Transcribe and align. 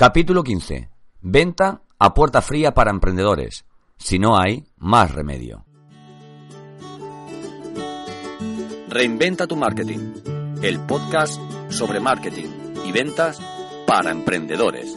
Capítulo 0.00 0.42
15. 0.42 0.88
Venta 1.20 1.82
a 1.98 2.14
puerta 2.14 2.40
fría 2.40 2.72
para 2.72 2.90
emprendedores. 2.90 3.66
Si 3.98 4.18
no 4.18 4.38
hay, 4.38 4.64
más 4.78 5.12
remedio. 5.12 5.66
Reinventa 8.88 9.46
tu 9.46 9.56
marketing. 9.56 10.14
El 10.62 10.80
podcast 10.86 11.38
sobre 11.68 12.00
marketing 12.00 12.48
y 12.86 12.92
ventas 12.92 13.42
para 13.86 14.10
emprendedores. 14.10 14.96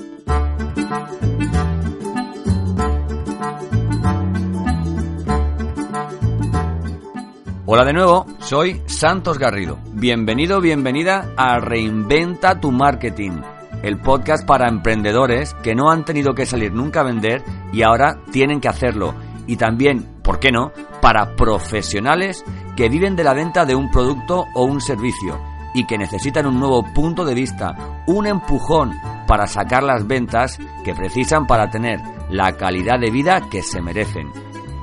Hola 7.66 7.86
de 7.86 7.94
nuevo, 7.94 8.26
soy 8.40 8.82
Santos 8.86 9.38
Garrido. 9.38 9.80
Bienvenido, 9.94 10.62
bienvenida 10.62 11.34
a 11.36 11.60
Reinventa 11.60 12.62
tu 12.62 12.72
marketing, 12.72 13.42
el 13.84 14.00
podcast 14.00 14.48
para 14.48 14.70
emprendedores 14.70 15.54
que 15.62 15.76
no 15.76 15.92
han 15.92 16.06
tenido 16.06 16.34
que 16.34 16.46
salir 16.46 16.74
nunca 16.74 17.02
a 17.02 17.04
vender 17.04 17.44
y 17.72 17.84
ahora 17.84 18.18
tienen 18.32 18.60
que 18.60 18.70
hacerlo. 18.70 19.14
Y 19.46 19.58
también, 19.58 20.22
¿por 20.24 20.40
qué 20.40 20.52
no?, 20.52 20.72
para 21.02 21.36
profesionales 21.36 22.44
que 22.76 22.90
viven 22.90 23.16
de 23.16 23.26
la 23.26 23.34
venta 23.34 23.66
de 23.66 23.76
un 23.76 23.92
producto 23.92 24.46
o 24.56 24.64
un 24.64 24.82
servicio 24.82 25.40
y 25.74 25.86
que 25.86 25.98
necesitan 25.98 26.48
un 26.48 26.60
nuevo 26.60 26.84
punto 26.94 27.26
de 27.26 27.34
vista, 27.34 28.04
un 28.08 28.26
empujón 28.26 28.94
para 29.28 29.48
sacar 29.48 29.84
las 29.84 30.08
ventas 30.08 30.58
que 30.84 30.94
precisan 30.94 31.46
para 31.46 31.70
tener 31.70 32.00
la 32.30 32.54
calidad 32.54 33.00
de 33.00 33.12
vida 33.12 33.42
que 33.50 33.62
se 33.62 33.82
merecen. 33.82 34.32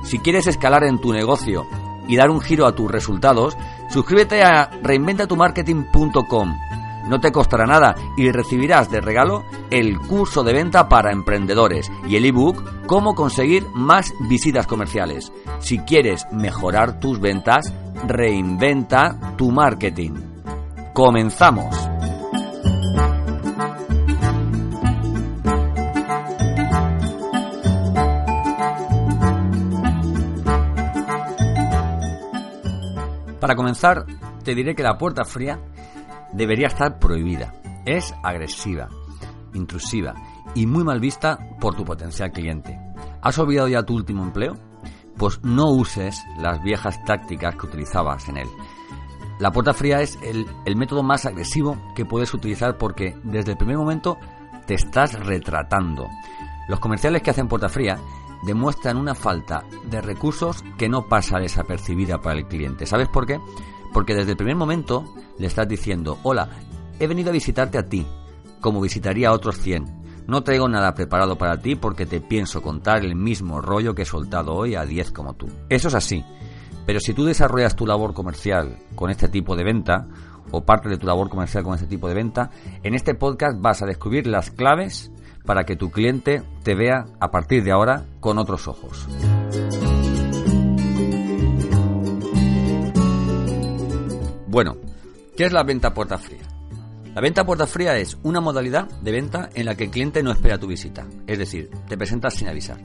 Si 0.03 0.19
quieres 0.19 0.47
escalar 0.47 0.83
en 0.83 0.99
tu 0.99 1.11
negocio 1.11 1.65
y 2.07 2.17
dar 2.17 2.29
un 2.29 2.41
giro 2.41 2.67
a 2.67 2.75
tus 2.75 2.91
resultados, 2.91 3.57
suscríbete 3.89 4.43
a 4.43 4.69
reinventatumarketing.com. 4.83 6.80
No 7.11 7.19
te 7.19 7.33
costará 7.33 7.65
nada 7.65 7.93
y 8.15 8.31
recibirás 8.31 8.89
de 8.89 9.01
regalo 9.01 9.43
el 9.69 9.99
curso 9.99 10.45
de 10.45 10.53
venta 10.53 10.87
para 10.87 11.11
emprendedores 11.11 11.91
y 12.07 12.15
el 12.15 12.23
ebook 12.23 12.63
Cómo 12.87 13.15
conseguir 13.15 13.67
más 13.73 14.13
visitas 14.29 14.65
comerciales. 14.65 15.29
Si 15.59 15.79
quieres 15.79 16.25
mejorar 16.31 17.01
tus 17.01 17.19
ventas, 17.19 17.73
reinventa 18.07 19.35
tu 19.37 19.51
marketing. 19.51 20.13
Comenzamos. 20.93 21.75
Para 33.41 33.57
comenzar, 33.57 34.05
te 34.45 34.55
diré 34.55 34.75
que 34.75 34.83
la 34.83 34.97
puerta 34.97 35.25
fría 35.25 35.59
debería 36.33 36.67
estar 36.67 36.99
prohibida. 36.99 37.53
Es 37.85 38.13
agresiva, 38.23 38.89
intrusiva 39.53 40.13
y 40.53 40.65
muy 40.65 40.83
mal 40.83 40.99
vista 40.99 41.37
por 41.59 41.75
tu 41.75 41.83
potencial 41.83 42.31
cliente. 42.31 42.79
¿Has 43.21 43.37
olvidado 43.39 43.67
ya 43.67 43.83
tu 43.83 43.95
último 43.95 44.23
empleo? 44.23 44.53
Pues 45.17 45.39
no 45.43 45.69
uses 45.71 46.23
las 46.37 46.61
viejas 46.63 47.03
tácticas 47.05 47.55
que 47.55 47.67
utilizabas 47.67 48.27
en 48.29 48.37
él. 48.37 48.47
La 49.39 49.51
puerta 49.51 49.73
fría 49.73 50.01
es 50.01 50.19
el, 50.21 50.45
método 50.75 51.01
más 51.01 51.25
agresivo 51.25 51.75
que 51.95 52.05
puedes 52.05 52.33
utilizar 52.33 52.77
porque 52.77 53.17
desde 53.23 53.53
el 53.53 53.57
primer 53.57 53.77
momento 53.77 54.17
te 54.67 54.75
estás 54.75 55.13
retratando. 55.13 56.07
Los 56.67 56.79
comerciales 56.79 57.23
que 57.23 57.31
hacen 57.31 57.47
puerta 57.47 57.67
fría 57.67 57.97
demuestran 58.43 58.97
una 58.97 59.15
falta 59.15 59.63
de 59.85 59.99
recursos 59.99 60.63
que 60.77 60.89
no 60.89 61.07
pasa 61.07 61.39
desapercibida 61.39 62.19
para 62.21 62.39
el 62.39 62.47
cliente. 62.47 62.85
¿Sabes 62.85 63.07
por 63.07 63.25
qué? 63.25 63.39
Porque 63.93 64.15
desde 64.15 64.31
el 64.31 64.37
primer 64.37 64.55
momento 64.55 65.13
le 65.37 65.47
estás 65.47 65.67
diciendo, 65.67 66.17
hola, 66.23 66.49
he 66.99 67.07
venido 67.07 67.29
a 67.29 67.33
visitarte 67.33 67.77
a 67.77 67.87
ti, 67.87 68.05
como 68.59 68.81
visitaría 68.81 69.29
a 69.29 69.33
otros 69.33 69.57
100. 69.57 70.01
No 70.27 70.43
traigo 70.43 70.69
nada 70.69 70.93
preparado 70.93 71.37
para 71.37 71.59
ti 71.59 71.75
porque 71.75 72.05
te 72.05 72.21
pienso 72.21 72.61
contar 72.61 73.03
el 73.03 73.15
mismo 73.15 73.59
rollo 73.59 73.95
que 73.95 74.03
he 74.03 74.05
soltado 74.05 74.53
hoy 74.53 74.75
a 74.75 74.85
10 74.85 75.11
como 75.11 75.33
tú. 75.33 75.47
Eso 75.67 75.87
es 75.87 75.95
así. 75.95 76.23
Pero 76.85 76.99
si 76.99 77.13
tú 77.13 77.25
desarrollas 77.25 77.75
tu 77.75 77.85
labor 77.85 78.13
comercial 78.13 78.77
con 78.95 79.09
este 79.09 79.27
tipo 79.27 79.55
de 79.55 79.63
venta, 79.63 80.07
o 80.51 80.65
parte 80.65 80.89
de 80.89 80.97
tu 80.97 81.07
labor 81.07 81.29
comercial 81.29 81.63
con 81.63 81.75
este 81.75 81.87
tipo 81.87 82.07
de 82.07 82.13
venta, 82.13 82.51
en 82.83 82.93
este 82.95 83.15
podcast 83.15 83.59
vas 83.59 83.81
a 83.81 83.85
descubrir 83.85 84.27
las 84.27 84.51
claves 84.51 85.11
para 85.45 85.63
que 85.63 85.75
tu 85.75 85.89
cliente 85.91 86.43
te 86.63 86.75
vea 86.75 87.05
a 87.19 87.31
partir 87.31 87.63
de 87.63 87.71
ahora 87.71 88.05
con 88.19 88.37
otros 88.37 88.67
ojos. 88.67 89.07
Bueno, 94.51 94.75
¿qué 95.37 95.45
es 95.45 95.53
la 95.53 95.63
venta 95.63 95.93
puerta 95.93 96.17
fría? 96.17 96.41
La 97.15 97.21
venta 97.21 97.45
puerta 97.45 97.65
fría 97.65 97.95
es 97.95 98.17
una 98.21 98.41
modalidad 98.41 98.89
de 98.99 99.13
venta 99.13 99.49
en 99.53 99.65
la 99.65 99.75
que 99.75 99.85
el 99.85 99.91
cliente 99.91 100.21
no 100.23 100.29
espera 100.29 100.57
tu 100.57 100.67
visita, 100.67 101.07
es 101.25 101.39
decir, 101.39 101.71
te 101.87 101.97
presentas 101.97 102.33
sin 102.33 102.49
avisar. 102.49 102.77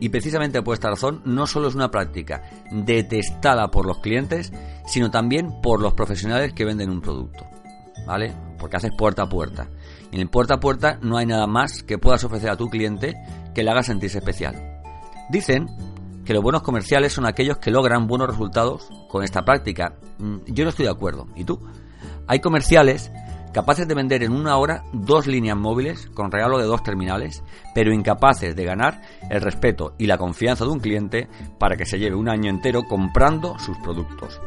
Y 0.00 0.10
precisamente 0.10 0.60
por 0.60 0.74
esta 0.74 0.90
razón 0.90 1.22
no 1.24 1.46
solo 1.46 1.68
es 1.68 1.74
una 1.74 1.90
práctica 1.90 2.42
detestada 2.70 3.70
por 3.70 3.86
los 3.86 4.00
clientes, 4.00 4.52
sino 4.86 5.10
también 5.10 5.62
por 5.62 5.80
los 5.80 5.94
profesionales 5.94 6.52
que 6.52 6.66
venden 6.66 6.90
un 6.90 7.00
producto. 7.00 7.46
¿Vale? 8.06 8.34
Porque 8.58 8.76
haces 8.76 8.92
puerta 8.94 9.22
a 9.22 9.28
puerta. 9.30 9.66
En 10.12 10.20
el 10.20 10.28
puerta 10.28 10.54
a 10.56 10.60
puerta 10.60 10.98
no 11.00 11.16
hay 11.16 11.24
nada 11.24 11.46
más 11.46 11.82
que 11.82 11.96
puedas 11.96 12.22
ofrecer 12.22 12.50
a 12.50 12.56
tu 12.58 12.68
cliente 12.68 13.14
que 13.54 13.62
le 13.62 13.70
haga 13.70 13.82
sentirse 13.82 14.18
especial. 14.18 14.82
Dicen 15.30 15.68
que 16.28 16.34
los 16.34 16.42
buenos 16.42 16.60
comerciales 16.60 17.14
son 17.14 17.24
aquellos 17.24 17.56
que 17.56 17.70
logran 17.70 18.06
buenos 18.06 18.28
resultados 18.28 18.90
con 19.08 19.24
esta 19.24 19.46
práctica. 19.46 19.94
Mm, 20.18 20.40
yo 20.48 20.64
no 20.64 20.68
estoy 20.68 20.84
de 20.84 20.90
acuerdo. 20.90 21.26
¿Y 21.34 21.44
tú? 21.44 21.58
Hay 22.26 22.40
comerciales 22.40 23.10
capaces 23.54 23.88
de 23.88 23.94
vender 23.94 24.22
en 24.22 24.32
una 24.32 24.58
hora 24.58 24.84
dos 24.92 25.26
líneas 25.26 25.56
móviles 25.56 26.10
con 26.12 26.30
regalo 26.30 26.58
de 26.58 26.66
dos 26.66 26.82
terminales, 26.82 27.42
pero 27.74 27.94
incapaces 27.94 28.54
de 28.54 28.62
ganar 28.62 29.00
el 29.30 29.40
respeto 29.40 29.94
y 29.96 30.04
la 30.04 30.18
confianza 30.18 30.66
de 30.66 30.70
un 30.70 30.80
cliente 30.80 31.30
para 31.58 31.78
que 31.78 31.86
se 31.86 31.98
lleve 31.98 32.14
un 32.14 32.28
año 32.28 32.50
entero 32.50 32.82
comprando 32.82 33.58
sus 33.58 33.78
productos. 33.78 34.38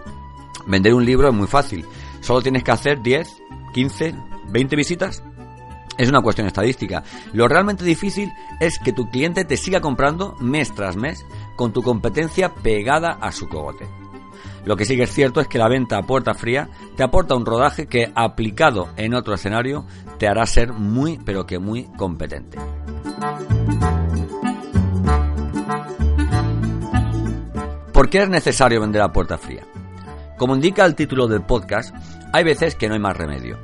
Vender 0.67 0.93
un 0.93 1.03
libro 1.03 1.29
es 1.29 1.33
muy 1.33 1.47
fácil, 1.47 1.83
solo 2.19 2.43
tienes 2.43 2.63
que 2.63 2.73
hacer 2.73 3.01
10, 3.01 3.27
15, 3.73 4.13
20 4.51 4.75
visitas 4.75 5.23
es 6.01 6.09
una 6.09 6.21
cuestión 6.21 6.47
estadística. 6.47 7.03
Lo 7.31 7.47
realmente 7.47 7.85
difícil 7.85 8.33
es 8.59 8.79
que 8.79 8.91
tu 8.91 9.09
cliente 9.11 9.45
te 9.45 9.55
siga 9.55 9.81
comprando 9.81 10.35
mes 10.39 10.73
tras 10.73 10.95
mes 10.95 11.23
con 11.55 11.71
tu 11.73 11.83
competencia 11.83 12.49
pegada 12.55 13.19
a 13.21 13.31
su 13.31 13.47
cogote. 13.47 13.87
Lo 14.65 14.75
que 14.75 14.85
sí 14.85 14.95
que 14.95 15.03
es 15.03 15.13
cierto 15.13 15.41
es 15.41 15.47
que 15.47 15.59
la 15.59 15.67
venta 15.67 15.99
a 15.99 16.01
puerta 16.01 16.33
fría 16.33 16.69
te 16.95 17.03
aporta 17.03 17.35
un 17.35 17.45
rodaje 17.45 17.85
que 17.85 18.11
aplicado 18.15 18.89
en 18.97 19.13
otro 19.13 19.35
escenario 19.35 19.85
te 20.17 20.27
hará 20.27 20.47
ser 20.47 20.73
muy 20.73 21.19
pero 21.23 21.45
que 21.45 21.59
muy 21.59 21.83
competente. 21.97 22.57
¿Por 27.93 28.09
qué 28.09 28.23
es 28.23 28.29
necesario 28.29 28.81
vender 28.81 29.03
a 29.03 29.13
puerta 29.13 29.37
fría? 29.37 29.63
Como 30.35 30.55
indica 30.55 30.83
el 30.83 30.95
título 30.95 31.27
del 31.27 31.43
podcast, 31.43 31.95
hay 32.33 32.43
veces 32.43 32.73
que 32.73 32.87
no 32.87 32.95
hay 32.95 32.99
más 32.99 33.15
remedio. 33.15 33.59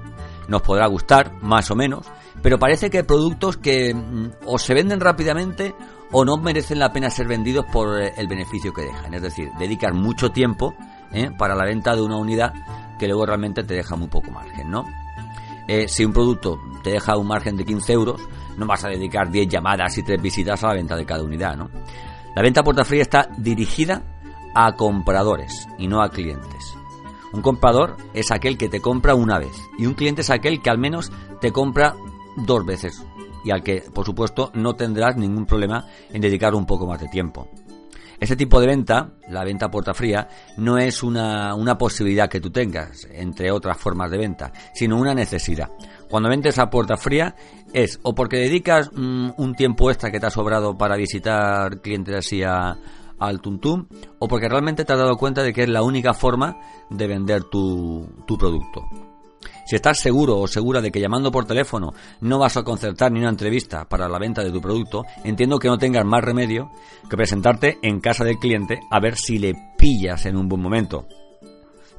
Nos 0.47 0.61
podrá 0.61 0.85
gustar, 0.85 1.31
más 1.41 1.71
o 1.71 1.75
menos, 1.75 2.05
pero 2.41 2.59
parece 2.59 2.89
que 2.89 2.99
hay 2.99 3.03
productos 3.03 3.57
que 3.57 3.93
mm, 3.93 4.31
o 4.45 4.57
se 4.57 4.73
venden 4.73 4.99
rápidamente 4.99 5.73
o 6.11 6.23
no 6.23 6.37
merecen 6.37 6.79
la 6.79 6.91
pena 6.91 7.09
ser 7.09 7.27
vendidos 7.27 7.65
por 7.71 8.01
eh, 8.01 8.13
el 8.17 8.27
beneficio 8.27 8.73
que 8.73 8.83
dejan. 8.83 9.13
Es 9.13 9.21
decir, 9.21 9.49
dedicar 9.59 9.93
mucho 9.93 10.29
tiempo 10.29 10.73
¿eh? 11.11 11.31
para 11.37 11.55
la 11.55 11.65
venta 11.65 11.95
de 11.95 12.01
una 12.01 12.17
unidad 12.17 12.53
que 12.97 13.07
luego 13.07 13.25
realmente 13.25 13.63
te 13.63 13.75
deja 13.75 13.95
muy 13.95 14.07
poco 14.07 14.31
margen, 14.31 14.69
¿no? 14.69 14.85
Eh, 15.67 15.87
si 15.87 16.05
un 16.05 16.13
producto 16.13 16.57
te 16.81 16.91
deja 16.91 17.17
un 17.17 17.27
margen 17.27 17.57
de 17.57 17.65
15 17.65 17.93
euros, 17.93 18.21
no 18.57 18.65
vas 18.65 18.85
a 18.85 18.89
dedicar 18.89 19.29
10 19.29 19.49
llamadas 19.49 19.97
y 19.97 20.03
3 20.03 20.21
visitas 20.21 20.63
a 20.63 20.67
la 20.67 20.73
venta 20.75 20.95
de 20.95 21.05
cada 21.05 21.23
unidad, 21.23 21.57
¿no? 21.57 21.69
La 22.35 22.41
venta 22.41 22.61
a 22.61 22.63
puerta 22.63 22.85
fría 22.85 23.01
está 23.01 23.27
dirigida 23.37 24.03
a 24.55 24.73
compradores 24.75 25.67
y 25.77 25.87
no 25.87 26.01
a 26.01 26.09
clientes. 26.09 26.75
Un 27.33 27.41
comprador 27.41 27.97
es 28.13 28.31
aquel 28.31 28.57
que 28.57 28.69
te 28.69 28.79
compra 28.79 29.13
una 29.13 29.37
vez 29.37 29.53
y 29.77 29.85
un 29.85 29.93
cliente 29.93 30.21
es 30.21 30.29
aquel 30.29 30.61
que 30.61 30.69
al 30.69 30.77
menos 30.77 31.11
te 31.41 31.51
compra 31.51 31.95
dos 32.45 32.65
veces 32.65 33.03
y 33.43 33.51
al 33.51 33.63
que, 33.63 33.83
por 33.93 34.05
supuesto, 34.05 34.51
no 34.55 34.75
tendrás 34.75 35.15
ningún 35.15 35.45
problema 35.45 35.85
en 36.11 36.21
dedicar 36.21 36.53
un 36.53 36.65
poco 36.65 36.85
más 36.85 36.99
de 36.99 37.07
tiempo. 37.07 37.47
Este 38.19 38.35
tipo 38.35 38.59
de 38.59 38.67
venta, 38.67 39.11
la 39.29 39.43
venta 39.43 39.69
puerta 39.69 39.93
fría, 39.93 40.27
no 40.57 40.79
es 40.79 41.03
una, 41.03 41.53
una, 41.53 41.77
posibilidad 41.77 42.27
que 42.27 42.41
tú 42.41 42.49
tengas, 42.49 43.07
entre 43.11 43.51
otras 43.51 43.77
formas 43.77 44.09
de 44.09 44.17
venta, 44.17 44.51
sino 44.73 44.97
una 44.97 45.13
necesidad. 45.13 45.69
Cuando 46.09 46.27
vendes 46.27 46.57
a 46.57 46.69
puerta 46.69 46.97
fría 46.97 47.35
es 47.73 47.99
o 48.01 48.15
porque 48.15 48.37
dedicas 48.37 48.89
mm, 48.91 49.29
un 49.37 49.53
tiempo 49.53 49.91
extra 49.91 50.09
que 50.09 50.19
te 50.19 50.25
ha 50.25 50.31
sobrado 50.31 50.75
para 50.77 50.97
visitar 50.97 51.79
clientes 51.81 52.15
así 52.15 52.41
al 52.43 53.41
tuntum, 53.41 53.87
o 54.17 54.27
porque 54.27 54.49
realmente 54.49 54.83
te 54.83 54.93
has 54.93 54.99
dado 54.99 55.15
cuenta 55.15 55.43
de 55.43 55.53
que 55.53 55.63
es 55.63 55.69
la 55.69 55.83
única 55.83 56.13
forma 56.13 56.57
de 56.89 57.07
vender 57.07 57.43
tu, 57.43 58.09
tu 58.25 58.35
producto. 58.35 59.06
Si 59.67 59.75
estás 59.75 59.99
seguro 59.99 60.39
o 60.39 60.47
segura 60.47 60.79
de 60.79 60.91
que 60.91 61.01
llamando 61.01 61.29
por 61.29 61.43
teléfono 61.43 61.93
no 62.21 62.39
vas 62.39 62.55
a 62.55 62.63
concertar 62.63 63.11
ni 63.11 63.19
una 63.19 63.27
entrevista 63.27 63.83
para 63.83 64.07
la 64.07 64.17
venta 64.17 64.41
de 64.41 64.49
tu 64.49 64.61
producto, 64.61 65.03
entiendo 65.25 65.59
que 65.59 65.67
no 65.67 65.77
tengas 65.77 66.05
más 66.05 66.23
remedio 66.23 66.71
que 67.09 67.17
presentarte 67.17 67.77
en 67.81 67.99
casa 67.99 68.23
del 68.23 68.37
cliente 68.37 68.79
a 68.89 69.01
ver 69.01 69.17
si 69.17 69.39
le 69.39 69.55
pillas 69.77 70.25
en 70.25 70.37
un 70.37 70.47
buen 70.47 70.61
momento. 70.61 71.05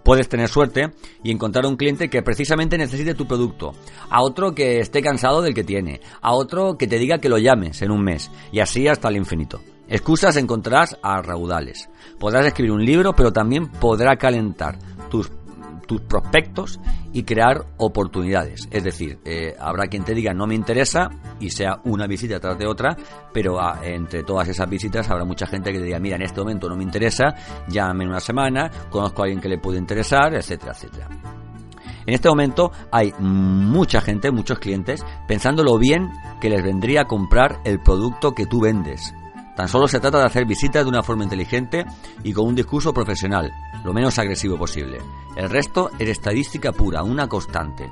Puedes 0.02 0.30
tener 0.30 0.48
suerte 0.48 0.94
y 1.22 1.30
encontrar 1.30 1.66
un 1.66 1.76
cliente 1.76 2.08
que 2.08 2.22
precisamente 2.22 2.78
necesite 2.78 3.12
tu 3.12 3.26
producto, 3.26 3.74
a 4.08 4.22
otro 4.22 4.54
que 4.54 4.80
esté 4.80 5.02
cansado 5.02 5.42
del 5.42 5.52
que 5.52 5.62
tiene, 5.62 6.00
a 6.22 6.32
otro 6.32 6.78
que 6.78 6.86
te 6.86 6.98
diga 6.98 7.18
que 7.18 7.28
lo 7.28 7.36
llames 7.36 7.82
en 7.82 7.90
un 7.90 8.02
mes, 8.02 8.30
y 8.50 8.60
así 8.60 8.88
hasta 8.88 9.08
el 9.08 9.18
infinito. 9.18 9.60
Excusas 9.88 10.38
encontrarás 10.38 10.96
a 11.02 11.20
raudales. 11.20 11.90
Podrás 12.18 12.46
escribir 12.46 12.72
un 12.72 12.86
libro, 12.86 13.14
pero 13.14 13.30
también 13.30 13.68
podrá 13.68 14.16
calentar 14.16 14.78
tus 15.10 15.30
tus 15.88 16.02
prospectos 16.02 16.78
y 17.12 17.24
crear 17.24 17.64
oportunidades. 17.78 18.68
Es 18.70 18.84
decir, 18.84 19.18
eh, 19.24 19.56
habrá 19.58 19.86
quien 19.86 20.04
te 20.04 20.14
diga 20.14 20.34
no 20.34 20.46
me 20.46 20.54
interesa 20.54 21.08
y 21.40 21.50
sea 21.50 21.80
una 21.84 22.06
visita 22.06 22.38
tras 22.38 22.58
de 22.58 22.66
otra, 22.66 22.94
pero 23.32 23.58
ah, 23.58 23.80
entre 23.82 24.22
todas 24.22 24.46
esas 24.48 24.68
visitas 24.68 25.10
habrá 25.10 25.24
mucha 25.24 25.46
gente 25.46 25.72
que 25.72 25.78
te 25.78 25.84
diga, 25.86 25.98
mira, 25.98 26.16
en 26.16 26.22
este 26.22 26.40
momento 26.40 26.68
no 26.68 26.76
me 26.76 26.84
interesa, 26.84 27.34
llámame 27.68 28.04
en 28.04 28.10
una 28.10 28.20
semana, 28.20 28.70
conozco 28.90 29.22
a 29.22 29.24
alguien 29.24 29.40
que 29.40 29.48
le 29.48 29.58
puede 29.58 29.78
interesar, 29.78 30.34
etcétera, 30.34 30.72
etcétera. 30.72 31.08
En 32.06 32.14
este 32.14 32.28
momento 32.28 32.70
hay 32.90 33.12
mucha 33.18 34.02
gente, 34.02 34.30
muchos 34.30 34.58
clientes, 34.58 35.04
pensando 35.26 35.64
lo 35.64 35.78
bien 35.78 36.10
que 36.40 36.50
les 36.50 36.62
vendría 36.62 37.02
a 37.02 37.06
comprar 37.06 37.60
el 37.64 37.80
producto 37.80 38.32
que 38.32 38.46
tú 38.46 38.60
vendes. 38.60 39.14
Tan 39.58 39.66
solo 39.66 39.88
se 39.88 39.98
trata 39.98 40.20
de 40.20 40.24
hacer 40.24 40.46
visitas 40.46 40.84
de 40.84 40.88
una 40.88 41.02
forma 41.02 41.24
inteligente 41.24 41.84
y 42.22 42.32
con 42.32 42.46
un 42.46 42.54
discurso 42.54 42.94
profesional, 42.94 43.52
lo 43.84 43.92
menos 43.92 44.16
agresivo 44.16 44.56
posible. 44.56 45.00
El 45.34 45.50
resto 45.50 45.90
es 45.98 46.08
estadística 46.08 46.70
pura, 46.70 47.02
una 47.02 47.28
constante. 47.28 47.90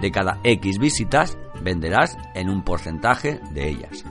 De 0.00 0.10
cada 0.10 0.40
X 0.42 0.78
visitas, 0.78 1.38
venderás 1.62 2.18
en 2.34 2.50
un 2.50 2.64
porcentaje 2.64 3.40
de 3.52 3.68
ellas. 3.68 4.04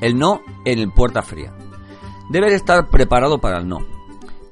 El 0.00 0.18
no 0.18 0.40
en 0.64 0.80
el 0.80 0.92
puerta 0.92 1.22
fría. 1.22 1.54
Debes 2.28 2.54
estar 2.54 2.88
preparado 2.88 3.40
para 3.40 3.58
el 3.58 3.68
no. 3.68 3.78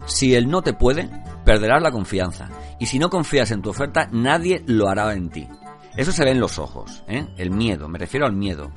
Si 0.06 0.36
el 0.36 0.48
no 0.48 0.62
te 0.62 0.74
puede, 0.74 1.10
perderás 1.44 1.82
la 1.82 1.90
confianza. 1.90 2.50
Y 2.78 2.86
si 2.86 3.00
no 3.00 3.10
confías 3.10 3.50
en 3.50 3.62
tu 3.62 3.70
oferta, 3.70 4.08
nadie 4.12 4.62
lo 4.68 4.88
hará 4.88 5.12
en 5.14 5.28
ti. 5.28 5.48
Eso 5.96 6.12
se 6.12 6.24
ve 6.24 6.30
en 6.30 6.40
los 6.40 6.58
ojos, 6.58 7.02
¿eh? 7.08 7.26
el 7.36 7.50
miedo, 7.50 7.88
me 7.88 7.98
refiero 7.98 8.26
al 8.26 8.32
miedo. 8.32 8.70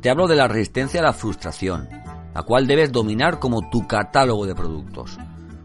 Te 0.00 0.08
hablo 0.08 0.28
de 0.28 0.36
la 0.36 0.48
resistencia 0.48 1.00
a 1.00 1.04
la 1.04 1.12
frustración, 1.12 1.88
la 2.34 2.42
cual 2.42 2.66
debes 2.66 2.92
dominar 2.92 3.38
como 3.38 3.68
tu 3.70 3.86
catálogo 3.86 4.46
de 4.46 4.54
productos, 4.54 5.18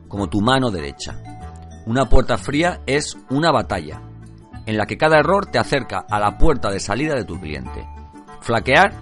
como 0.08 0.28
tu 0.28 0.42
mano 0.42 0.72
derecha. 0.72 1.22
Una 1.86 2.10
puerta 2.10 2.38
fría 2.38 2.82
es 2.88 3.18
una 3.30 3.52
batalla, 3.52 4.02
en 4.66 4.78
la 4.78 4.88
que 4.88 4.98
cada 4.98 5.20
error 5.20 5.46
te 5.46 5.60
acerca 5.60 6.06
a 6.10 6.20
la 6.20 6.38
puerta 6.38 6.72
de 6.72 6.80
salida 6.80 7.14
de 7.14 7.26
tu 7.26 7.40
cliente. 7.40 7.88
Flaquear 8.42 8.94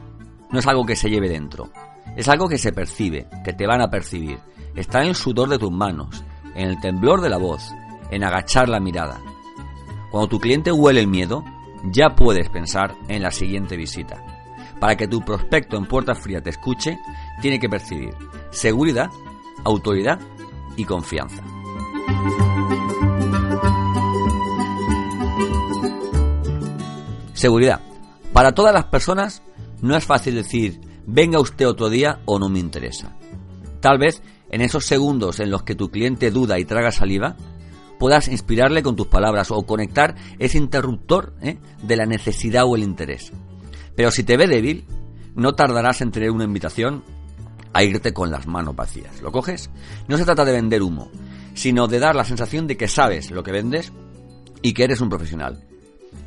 no 0.51 0.59
es 0.59 0.67
algo 0.67 0.85
que 0.85 0.97
se 0.97 1.09
lleve 1.09 1.29
dentro, 1.29 1.71
es 2.17 2.27
algo 2.27 2.49
que 2.49 2.57
se 2.57 2.73
percibe, 2.73 3.27
que 3.43 3.53
te 3.53 3.65
van 3.65 3.81
a 3.81 3.89
percibir. 3.89 4.39
Está 4.75 5.01
en 5.01 5.09
el 5.09 5.15
sudor 5.15 5.49
de 5.49 5.57
tus 5.57 5.71
manos, 5.71 6.23
en 6.55 6.67
el 6.67 6.79
temblor 6.81 7.21
de 7.21 7.29
la 7.29 7.37
voz, 7.37 7.71
en 8.11 8.23
agachar 8.23 8.67
la 8.67 8.79
mirada. 8.79 9.19
Cuando 10.11 10.27
tu 10.27 10.39
cliente 10.39 10.71
huele 10.71 10.99
el 10.99 11.07
miedo, 11.07 11.43
ya 11.91 12.15
puedes 12.15 12.49
pensar 12.49 12.95
en 13.07 13.21
la 13.21 13.31
siguiente 13.31 13.77
visita. 13.77 14.23
Para 14.79 14.95
que 14.95 15.07
tu 15.07 15.21
prospecto 15.21 15.77
en 15.77 15.85
puerta 15.85 16.15
fría 16.15 16.41
te 16.41 16.49
escuche, 16.49 16.97
tiene 17.41 17.59
que 17.59 17.69
percibir 17.69 18.13
seguridad, 18.51 19.09
autoridad 19.63 20.19
y 20.75 20.85
confianza. 20.85 21.43
Seguridad. 27.33 27.81
Para 28.31 28.53
todas 28.53 28.73
las 28.73 28.85
personas 28.85 29.43
no 29.81 29.95
es 29.95 30.05
fácil 30.05 30.35
decir 30.35 30.79
venga 31.05 31.39
usted 31.39 31.67
otro 31.67 31.89
día 31.89 32.19
o 32.25 32.39
no 32.39 32.49
me 32.49 32.59
interesa. 32.59 33.15
Tal 33.81 33.97
vez 33.97 34.21
en 34.49 34.61
esos 34.61 34.85
segundos 34.85 35.39
en 35.39 35.49
los 35.49 35.63
que 35.63 35.75
tu 35.75 35.89
cliente 35.89 36.31
duda 36.31 36.59
y 36.59 36.65
traga 36.65 36.91
saliva, 36.91 37.35
puedas 38.03 38.27
inspirarle 38.27 38.83
con 38.83 38.97
tus 38.97 39.07
palabras 39.07 39.49
o 39.49 39.65
conectar 39.65 40.15
ese 40.37 40.57
interruptor 40.57 41.35
¿eh? 41.41 41.57
de 41.83 41.95
la 41.95 42.05
necesidad 42.05 42.65
o 42.65 42.75
el 42.75 42.83
interés. 42.83 43.31
Pero 43.95 44.11
si 44.11 44.25
te 44.25 44.35
ve 44.35 44.45
débil, 44.45 44.83
no 45.35 45.53
tardarás 45.53 46.01
en 46.01 46.11
tener 46.11 46.29
una 46.29 46.43
invitación 46.43 47.01
a 47.71 47.81
irte 47.81 48.11
con 48.11 48.29
las 48.29 48.45
manos 48.45 48.75
vacías. 48.75 49.21
¿Lo 49.21 49.31
coges? 49.31 49.69
No 50.09 50.17
se 50.17 50.25
trata 50.25 50.43
de 50.43 50.51
vender 50.51 50.81
humo, 50.81 51.09
sino 51.53 51.87
de 51.87 51.99
dar 51.99 52.13
la 52.13 52.25
sensación 52.25 52.67
de 52.67 52.75
que 52.75 52.89
sabes 52.89 53.31
lo 53.31 53.41
que 53.41 53.53
vendes 53.53 53.93
y 54.61 54.73
que 54.73 54.83
eres 54.83 54.99
un 54.99 55.07
profesional. 55.07 55.63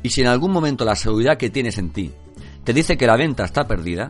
Y 0.01 0.09
si 0.09 0.21
en 0.21 0.29
algún 0.29 0.53
momento 0.53 0.83
la 0.83 0.95
seguridad 0.95 1.37
que 1.37 1.51
tienes 1.51 1.77
en 1.77 1.91
ti 1.91 2.11
te 2.63 2.73
dice 2.73 2.97
que 2.97 3.05
la 3.05 3.17
venta 3.17 3.45
está 3.45 3.67
perdida, 3.67 4.09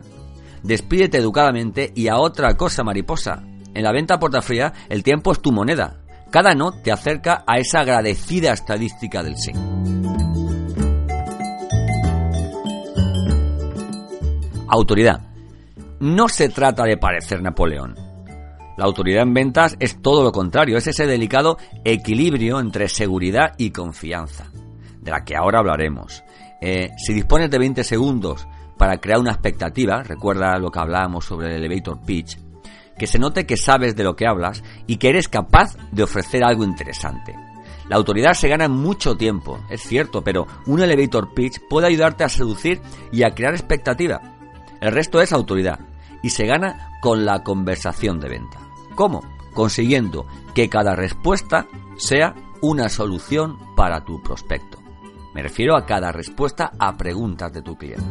despídete 0.62 1.18
educadamente 1.18 1.92
y 1.94 2.08
a 2.08 2.16
otra 2.16 2.56
cosa 2.56 2.82
mariposa. 2.82 3.42
En 3.74 3.82
la 3.82 3.92
venta 3.92 4.18
puerta 4.18 4.40
fría, 4.40 4.72
el 4.88 5.02
tiempo 5.02 5.32
es 5.32 5.42
tu 5.42 5.52
moneda. 5.52 6.00
Cada 6.30 6.54
no 6.54 6.72
te 6.72 6.92
acerca 6.92 7.44
a 7.46 7.58
esa 7.58 7.80
agradecida 7.80 8.52
estadística 8.52 9.22
del 9.22 9.36
sí. 9.36 9.52
Autoridad. 14.68 15.22
No 16.00 16.28
se 16.28 16.50
trata 16.50 16.84
de 16.84 16.98
parecer 16.98 17.42
Napoleón. 17.42 17.94
La 18.76 18.84
autoridad 18.84 19.22
en 19.22 19.34
ventas 19.34 19.76
es 19.80 20.00
todo 20.02 20.22
lo 20.22 20.30
contrario, 20.30 20.76
es 20.76 20.86
ese 20.86 21.06
delicado 21.06 21.56
equilibrio 21.84 22.60
entre 22.60 22.88
seguridad 22.88 23.54
y 23.56 23.70
confianza, 23.70 24.52
de 25.00 25.10
la 25.10 25.24
que 25.24 25.34
ahora 25.34 25.58
hablaremos. 25.58 26.22
Eh, 26.60 26.90
si 26.96 27.14
dispones 27.14 27.50
de 27.50 27.58
20 27.58 27.82
segundos 27.82 28.46
para 28.76 28.98
crear 28.98 29.18
una 29.18 29.32
expectativa, 29.32 30.02
recuerda 30.02 30.58
lo 30.58 30.70
que 30.70 30.78
hablábamos 30.78 31.24
sobre 31.24 31.48
el 31.48 31.64
elevator 31.64 32.00
pitch, 32.04 32.38
que 32.98 33.06
se 33.06 33.18
note 33.18 33.46
que 33.46 33.56
sabes 33.56 33.96
de 33.96 34.04
lo 34.04 34.16
que 34.16 34.26
hablas 34.26 34.62
y 34.86 34.96
que 34.96 35.08
eres 35.08 35.28
capaz 35.28 35.76
de 35.92 36.02
ofrecer 36.02 36.44
algo 36.44 36.64
interesante. 36.64 37.34
La 37.88 37.96
autoridad 37.96 38.34
se 38.34 38.48
gana 38.48 38.66
en 38.66 38.72
mucho 38.72 39.16
tiempo, 39.16 39.58
es 39.70 39.80
cierto, 39.82 40.22
pero 40.22 40.46
un 40.66 40.80
elevator 40.80 41.32
pitch 41.32 41.60
puede 41.70 41.86
ayudarte 41.86 42.24
a 42.24 42.28
seducir 42.28 42.82
y 43.12 43.22
a 43.22 43.30
crear 43.30 43.54
expectativa. 43.54 44.20
El 44.80 44.92
resto 44.92 45.20
es 45.22 45.32
autoridad 45.32 45.80
y 46.22 46.30
se 46.30 46.46
gana 46.46 46.98
con 47.00 47.24
la 47.24 47.42
conversación 47.42 48.20
de 48.20 48.28
venta. 48.28 48.58
¿Cómo? 48.94 49.22
Consiguiendo 49.54 50.26
que 50.54 50.68
cada 50.68 50.94
respuesta 50.94 51.66
sea 51.96 52.34
una 52.60 52.88
solución 52.88 53.58
para 53.74 54.04
tu 54.04 54.22
prospecto. 54.22 54.78
Me 55.34 55.42
refiero 55.42 55.76
a 55.76 55.86
cada 55.86 56.12
respuesta 56.12 56.72
a 56.78 56.96
preguntas 56.96 57.52
de 57.52 57.62
tu 57.62 57.76
cliente. 57.76 58.04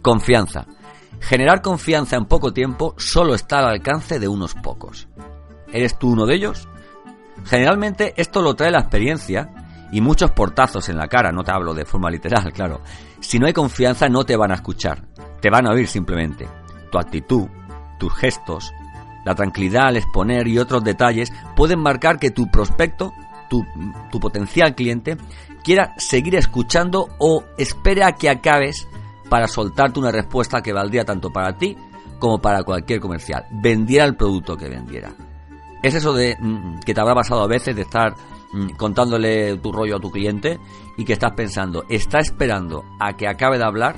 Confianza. 0.00 0.66
Generar 1.20 1.62
confianza 1.62 2.16
en 2.16 2.26
poco 2.26 2.52
tiempo 2.52 2.94
solo 2.96 3.34
está 3.34 3.58
al 3.58 3.68
alcance 3.68 4.18
de 4.18 4.28
unos 4.28 4.54
pocos. 4.54 5.08
¿Eres 5.72 5.98
tú 5.98 6.12
uno 6.12 6.26
de 6.26 6.34
ellos? 6.34 6.68
Generalmente 7.44 8.14
esto 8.16 8.42
lo 8.42 8.54
trae 8.54 8.70
la 8.70 8.80
experiencia 8.80 9.50
y 9.92 10.00
muchos 10.00 10.30
portazos 10.32 10.88
en 10.88 10.98
la 10.98 11.08
cara, 11.08 11.32
no 11.32 11.44
te 11.44 11.52
hablo 11.52 11.74
de 11.74 11.84
forma 11.84 12.10
literal, 12.10 12.52
claro. 12.54 12.80
Si 13.20 13.38
no 13.38 13.46
hay 13.46 13.52
confianza 13.52 14.08
no 14.08 14.24
te 14.24 14.36
van 14.36 14.52
a 14.52 14.56
escuchar, 14.56 15.02
te 15.40 15.50
van 15.50 15.66
a 15.66 15.72
oír 15.72 15.88
simplemente. 15.88 16.48
Tu 16.90 16.98
actitud, 16.98 17.48
tus 17.98 18.14
gestos, 18.14 18.72
la 19.24 19.34
tranquilidad 19.34 19.88
al 19.88 19.96
exponer 19.96 20.46
y 20.48 20.58
otros 20.58 20.84
detalles 20.84 21.32
pueden 21.56 21.80
marcar 21.80 22.18
que 22.18 22.30
tu 22.30 22.50
prospecto, 22.50 23.12
tu, 23.50 23.66
tu 24.10 24.20
potencial 24.20 24.74
cliente, 24.74 25.16
quiera 25.64 25.94
seguir 25.98 26.36
escuchando 26.36 27.08
o 27.18 27.44
espere 27.58 28.04
a 28.04 28.12
que 28.12 28.30
acabes 28.30 28.88
para 29.28 29.46
soltarte 29.46 29.98
una 29.98 30.10
respuesta 30.10 30.62
que 30.62 30.72
valdría 30.72 31.04
tanto 31.04 31.30
para 31.30 31.56
ti 31.56 31.76
como 32.18 32.40
para 32.40 32.62
cualquier 32.62 33.00
comercial. 33.00 33.46
Vendiera 33.50 34.04
el 34.04 34.16
producto 34.16 34.56
que 34.56 34.68
vendiera. 34.68 35.12
Es 35.82 35.94
eso 35.94 36.12
de 36.12 36.36
mm, 36.38 36.80
que 36.80 36.94
te 36.94 37.00
habrá 37.00 37.14
pasado 37.14 37.42
a 37.42 37.46
veces 37.46 37.76
de 37.76 37.82
estar 37.82 38.14
mm, 38.52 38.70
contándole 38.76 39.56
tu 39.58 39.72
rollo 39.72 39.96
a 39.96 40.00
tu 40.00 40.10
cliente 40.10 40.58
y 40.96 41.04
que 41.04 41.12
estás 41.12 41.32
pensando, 41.32 41.84
está 41.88 42.18
esperando 42.18 42.84
a 42.98 43.16
que 43.16 43.28
acabe 43.28 43.58
de 43.58 43.64
hablar 43.64 43.96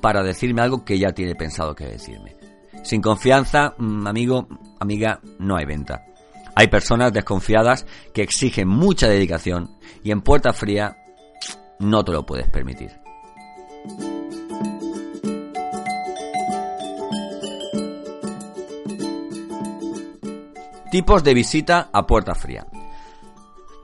para 0.00 0.22
decirme 0.22 0.60
algo 0.60 0.84
que 0.84 0.98
ya 0.98 1.12
tiene 1.12 1.34
pensado 1.34 1.74
que 1.74 1.86
decirme. 1.86 2.36
Sin 2.82 3.00
confianza, 3.00 3.74
mm, 3.78 4.06
amigo, 4.06 4.46
amiga, 4.78 5.20
no 5.38 5.56
hay 5.56 5.64
venta. 5.64 6.04
Hay 6.54 6.68
personas 6.68 7.12
desconfiadas 7.12 7.86
que 8.12 8.22
exigen 8.22 8.68
mucha 8.68 9.08
dedicación 9.08 9.70
y 10.02 10.10
en 10.10 10.20
puerta 10.20 10.52
fría 10.52 10.96
no 11.80 12.04
te 12.04 12.12
lo 12.12 12.24
puedes 12.24 12.48
permitir. 12.48 13.03
Tipos 20.94 21.24
de 21.24 21.34
visita 21.34 21.90
a 21.92 22.06
puerta 22.06 22.36
fría. 22.36 22.68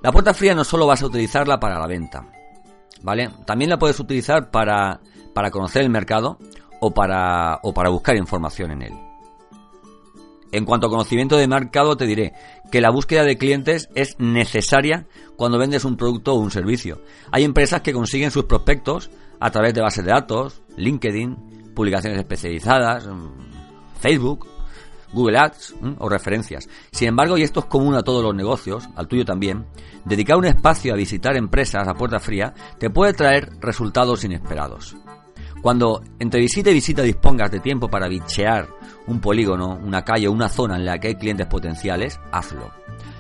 La 0.01 0.13
puerta 0.13 0.33
fría 0.33 0.55
no 0.55 0.63
solo 0.63 0.87
vas 0.87 1.03
a 1.03 1.07
utilizarla 1.07 1.59
para 1.59 1.77
la 1.77 1.89
venta, 1.89 2.25
¿vale? 3.03 3.31
También 3.45 3.69
la 3.69 3.81
puedes 3.81 3.99
utilizar 3.99 4.53
para, 4.53 5.01
para 5.35 5.51
conocer 5.51 5.83
el 5.83 5.91
mercado 5.91 6.39
o 6.81 6.95
para, 6.95 7.59
o 7.65 7.75
para 7.75 7.91
buscar 7.91 8.15
información 8.15 8.71
en 8.71 8.83
él. 8.83 8.93
En 10.53 10.65
cuanto 10.65 10.87
a 10.87 10.91
conocimiento 10.91 11.37
de 11.37 11.49
mercado, 11.49 11.97
te 11.97 12.07
diré 12.07 12.33
que 12.71 12.81
la 12.81 12.93
búsqueda 12.93 13.25
de 13.25 13.37
clientes 13.37 13.89
es 13.97 14.15
necesaria 14.21 15.09
cuando 15.35 15.59
vendes 15.59 15.85
un 15.85 15.97
producto 15.97 16.35
o 16.35 16.39
un 16.39 16.53
servicio. 16.53 17.03
Hay 17.33 17.43
empresas 17.43 17.81
que 17.81 17.93
consiguen 17.93 18.31
sus 18.31 18.45
prospectos 18.45 19.11
a 19.41 19.51
través 19.51 19.75
de 19.75 19.81
bases 19.81 20.05
de 20.05 20.13
datos, 20.13 20.63
LinkedIn, 20.77 21.73
publicaciones 21.75 22.21
especializadas, 22.21 23.09
Facebook, 23.99 24.47
Google 25.13 25.39
Ads 25.39 25.75
o 25.99 26.09
referencias. 26.09 26.69
Sin 26.93 27.09
embargo, 27.09 27.37
y 27.37 27.43
esto 27.43 27.61
es 27.61 27.67
común 27.67 27.95
a 27.95 28.03
todos 28.03 28.23
los 28.23 28.35
negocios, 28.35 28.89
al 28.97 29.09
tuyo 29.09 29.25
también, 29.25 29.67
dedicar 30.05 30.37
un 30.37 30.47
espacio 30.47 30.93
a 30.93 30.97
visitar 30.97 31.37
empresas 31.37 31.87
a 31.87 31.95
puerta 31.95 32.21
fría 32.21 32.55
te 32.79 32.91
puede 32.91 33.13
traer 33.13 33.51
resultados 33.61 34.25
inesperados. 34.25 34.97
Cuando 35.63 36.03
entre 36.19 36.41
visita 36.41 36.71
y 36.71 36.75
visita 36.75 37.03
dispongas 37.03 37.51
de 37.51 37.61
tiempo 37.61 37.89
para 37.89 38.09
bichear 38.09 38.69
un 39.07 39.21
polígono, 39.21 39.79
una 39.83 40.03
calle 40.03 40.29
o 40.29 40.33
una 40.33 40.49
zona 40.49 40.77
en 40.77 40.87
la 40.87 40.99
que 40.99 41.09
hay 41.09 41.15
clientes 41.17 41.47
potenciales, 41.47 42.19
hazlo. 42.33 42.71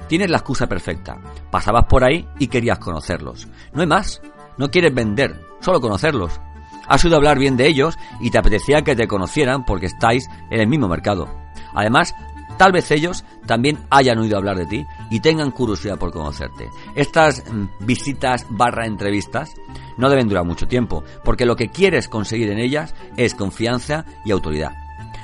Tienes 0.09 0.30
la 0.30 0.38
excusa 0.38 0.66
perfecta. 0.66 1.18
Pasabas 1.50 1.85
por 1.85 2.02
ahí 2.02 2.26
y 2.38 2.49
querías 2.49 2.78
conocerlos. 2.78 3.47
No 3.73 3.82
hay 3.82 3.87
más. 3.87 4.23
No 4.56 4.70
quieres 4.70 4.94
vender, 4.94 5.40
solo 5.61 5.80
conocerlos. 5.80 6.40
Has 6.88 7.04
oído 7.04 7.16
hablar 7.16 7.38
bien 7.38 7.56
de 7.56 7.68
ellos 7.68 7.97
y 8.20 8.30
te 8.30 8.38
apetecía 8.38 8.82
que 8.82 8.97
te 8.97 9.06
conocieran 9.06 9.64
porque 9.64 9.87
estáis 9.87 10.26
en 10.50 10.61
el 10.61 10.66
mismo 10.66 10.88
mercado. 10.88 11.28
Además, 11.74 12.14
tal 12.58 12.72
vez 12.72 12.90
ellos 12.90 13.24
también 13.46 13.78
hayan 13.90 14.18
oído 14.18 14.36
hablar 14.36 14.56
de 14.56 14.66
ti 14.66 14.86
y 15.10 15.20
tengan 15.20 15.50
curiosidad 15.50 15.98
por 15.98 16.12
conocerte. 16.12 16.68
Estas 16.94 17.42
mm, 17.50 17.86
visitas 17.86 18.46
barra 18.50 18.86
entrevistas 18.86 19.54
no 19.96 20.08
deben 20.08 20.28
durar 20.28 20.44
mucho 20.44 20.66
tiempo, 20.66 21.04
porque 21.24 21.46
lo 21.46 21.56
que 21.56 21.68
quieres 21.68 22.08
conseguir 22.08 22.50
en 22.50 22.58
ellas 22.58 22.94
es 23.16 23.34
confianza 23.34 24.04
y 24.24 24.30
autoridad. 24.30 24.72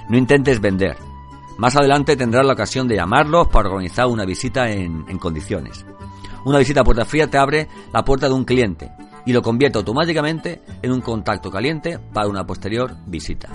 No 0.08 0.16
intentes 0.16 0.60
vender. 0.60 0.96
Más 1.58 1.76
adelante 1.76 2.16
tendrás 2.16 2.46
la 2.46 2.52
ocasión 2.52 2.86
de 2.86 2.96
llamarlos 2.96 3.48
para 3.48 3.70
organizar 3.70 4.06
una 4.06 4.24
visita 4.24 4.70
en, 4.70 5.04
en 5.08 5.18
condiciones. 5.18 5.84
Una 6.44 6.58
visita 6.58 6.82
a 6.82 6.84
puerta 6.84 7.04
fría 7.04 7.28
te 7.28 7.38
abre 7.38 7.68
la 7.92 8.04
puerta 8.04 8.28
de 8.28 8.34
un 8.34 8.44
cliente 8.44 8.92
y 9.26 9.32
lo 9.32 9.42
convierte 9.42 9.78
automáticamente 9.78 10.62
en 10.80 10.92
un 10.92 11.00
contacto 11.00 11.50
caliente 11.50 11.98
para 11.98 12.28
una 12.28 12.46
posterior 12.46 12.96
visita. 13.06 13.48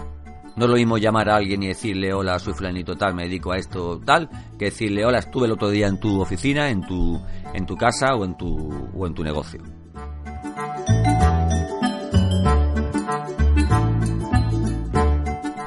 No 0.55 0.67
lo 0.67 0.75
mismo 0.75 0.97
llamar 0.97 1.29
a 1.29 1.37
alguien 1.37 1.63
y 1.63 1.67
decirle 1.67 2.13
hola, 2.13 2.37
soy 2.37 2.53
fulanito 2.53 2.95
tal, 2.95 3.15
me 3.15 3.23
dedico 3.23 3.51
a 3.51 3.57
esto 3.57 3.99
tal, 4.05 4.29
que 4.59 4.65
decirle 4.65 5.05
hola, 5.05 5.19
estuve 5.19 5.45
el 5.45 5.53
otro 5.53 5.69
día 5.69 5.87
en 5.87 5.99
tu 5.99 6.19
oficina, 6.19 6.69
en 6.69 6.85
tu, 6.85 7.21
en 7.53 7.65
tu 7.65 7.77
casa 7.77 8.15
o 8.15 8.25
en 8.25 8.37
tu, 8.37 8.89
o 8.93 9.07
en 9.07 9.13
tu 9.13 9.23
negocio. 9.23 9.61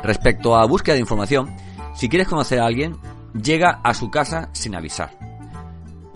Respecto 0.02 0.54
a 0.54 0.66
búsqueda 0.66 0.94
de 0.94 1.00
información, 1.00 1.56
si 1.94 2.10
quieres 2.10 2.28
conocer 2.28 2.60
a 2.60 2.66
alguien, 2.66 2.96
llega 3.32 3.80
a 3.82 3.94
su 3.94 4.10
casa 4.10 4.50
sin 4.52 4.74
avisar. 4.74 5.10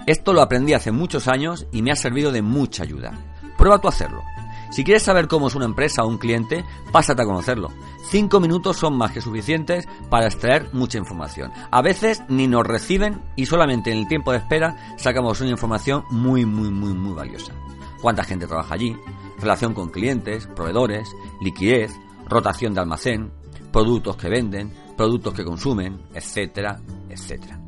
Esto 0.06 0.34
lo 0.34 0.42
aprendí 0.42 0.74
hace 0.74 0.92
muchos 0.92 1.26
años 1.26 1.66
y 1.72 1.80
me 1.80 1.90
ha 1.90 1.96
servido 1.96 2.30
de 2.30 2.42
mucha 2.42 2.82
ayuda. 2.82 3.12
Prueba 3.56 3.80
tú 3.80 3.88
a 3.88 3.90
hacerlo. 3.90 4.22
Si 4.70 4.84
quieres 4.84 5.02
saber 5.02 5.28
cómo 5.28 5.48
es 5.48 5.54
una 5.54 5.64
empresa 5.64 6.04
o 6.04 6.08
un 6.08 6.18
cliente, 6.18 6.64
pásate 6.92 7.22
a 7.22 7.26
conocerlo. 7.26 7.70
Cinco 8.10 8.40
minutos 8.40 8.76
son 8.76 8.96
más 8.96 9.12
que 9.12 9.20
suficientes 9.20 9.86
para 10.10 10.26
extraer 10.26 10.68
mucha 10.72 10.98
información. 10.98 11.52
A 11.70 11.82
veces 11.82 12.22
ni 12.28 12.46
nos 12.46 12.66
reciben 12.66 13.22
y 13.36 13.46
solamente 13.46 13.90
en 13.90 13.98
el 13.98 14.08
tiempo 14.08 14.32
de 14.32 14.38
espera 14.38 14.94
sacamos 14.96 15.40
una 15.40 15.50
información 15.50 16.04
muy, 16.10 16.44
muy, 16.44 16.70
muy, 16.70 16.92
muy 16.92 17.14
valiosa. 17.14 17.52
¿Cuánta 18.00 18.24
gente 18.24 18.46
trabaja 18.46 18.74
allí? 18.74 18.96
Relación 19.38 19.74
con 19.74 19.90
clientes, 19.90 20.46
proveedores, 20.46 21.08
liquidez, 21.40 21.92
rotación 22.28 22.74
de 22.74 22.80
almacén, 22.80 23.32
productos 23.72 24.16
que 24.16 24.28
venden, 24.28 24.72
productos 24.96 25.34
que 25.34 25.44
consumen, 25.44 26.00
etcétera, 26.14 26.80
etcétera. 27.08 27.67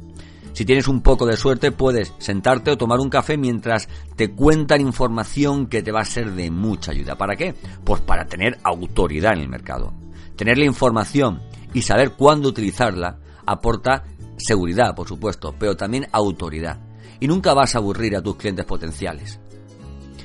Si 0.53 0.65
tienes 0.65 0.89
un 0.89 1.01
poco 1.01 1.27
de 1.27 1.37
suerte, 1.37 1.73
puedes 1.73 2.13
sentarte 2.19 2.71
o 2.71 2.79
tomar 2.79 3.01
un 3.01 3.09
café 3.09 3.37
mientras 3.37 3.89
te 4.17 4.33
cuentan 4.33 4.81
información 4.81 5.67
que 5.67 5.83
te 5.83 5.93
va 5.93 6.01
a 6.01 6.05
ser 6.05 6.33
de 6.33 6.51
mucha 6.51 6.93
ayuda. 6.93 7.17
¿Para 7.17 7.37
qué? 7.37 7.55
Pues 7.85 8.01
para 8.01 8.27
tener 8.27 8.59
autoridad 8.65 9.35
en 9.35 9.41
el 9.41 9.49
mercado. 9.49 9.95
Tener 10.37 10.59
la 10.59 10.67
información 10.67 11.41
y 11.73 11.83
saber 11.83 12.13
cuándo 12.17 12.49
utilizarla 12.49 13.19
aporta 13.47 14.05
seguridad, 14.37 14.95
por 14.95 15.09
supuesto, 15.09 15.55
pero 15.59 15.77
también 15.77 16.09
autoridad. 16.13 16.81
Y 17.21 17.29
nunca 17.29 17.55
vas 17.55 17.75
a 17.75 17.79
aburrir 17.79 18.17
a 18.17 18.23
tus 18.23 18.37
clientes 18.37 18.65
potenciales. 18.65 19.39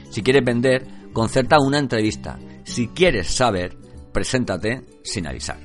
Si 0.09 0.23
quieres 0.23 0.45
vender, 0.45 0.87
concerta 1.11 1.57
una 1.59 1.79
entrevista. 1.79 2.39
Si 2.63 2.87
quieres 2.87 3.27
saber, 3.27 3.77
preséntate 4.13 4.81
sin 5.03 5.27
avisar. 5.27 5.57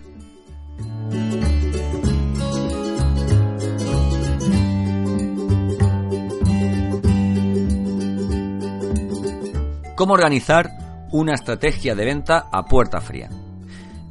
¿Cómo 10.01 10.15
organizar 10.15 10.71
una 11.13 11.35
estrategia 11.35 11.95
de 11.95 12.07
venta 12.07 12.49
a 12.51 12.65
puerta 12.65 13.03
fría? 13.03 13.29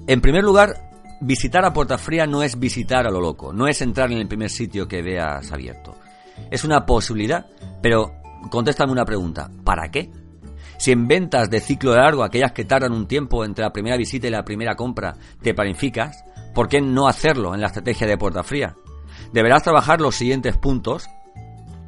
En 0.05 0.21
primer 0.21 0.43
lugar, 0.43 0.91
visitar 1.19 1.65
a 1.65 1.73
puerta 1.73 1.97
fría 1.97 2.27
no 2.27 2.43
es 2.43 2.59
visitar 2.59 3.07
a 3.07 3.09
lo 3.09 3.19
loco, 3.19 3.53
no 3.53 3.67
es 3.67 3.81
entrar 3.81 4.11
en 4.11 4.19
el 4.19 4.27
primer 4.27 4.51
sitio 4.51 4.87
que 4.87 5.01
veas 5.01 5.51
abierto. 5.51 5.95
Es 6.51 6.63
una 6.63 6.85
posibilidad, 6.85 7.47
pero 7.81 8.11
contéstame 8.51 8.91
una 8.91 9.03
pregunta, 9.03 9.49
¿para 9.63 9.89
qué? 9.89 10.11
Si 10.77 10.91
en 10.91 11.07
ventas 11.07 11.49
de 11.49 11.59
ciclo 11.59 11.95
largo, 11.95 12.23
aquellas 12.23 12.51
que 12.51 12.65
tardan 12.65 12.93
un 12.93 13.07
tiempo 13.07 13.43
entre 13.43 13.65
la 13.65 13.73
primera 13.73 13.97
visita 13.97 14.27
y 14.27 14.29
la 14.29 14.45
primera 14.45 14.75
compra, 14.75 15.15
te 15.41 15.55
planificas, 15.55 16.23
¿por 16.53 16.67
qué 16.67 16.81
no 16.81 17.07
hacerlo 17.07 17.55
en 17.55 17.61
la 17.61 17.67
estrategia 17.67 18.05
de 18.05 18.15
puerta 18.15 18.43
fría? 18.43 18.75
Deberás 19.33 19.63
trabajar 19.63 20.01
los 20.01 20.13
siguientes 20.13 20.55
puntos 20.55 21.09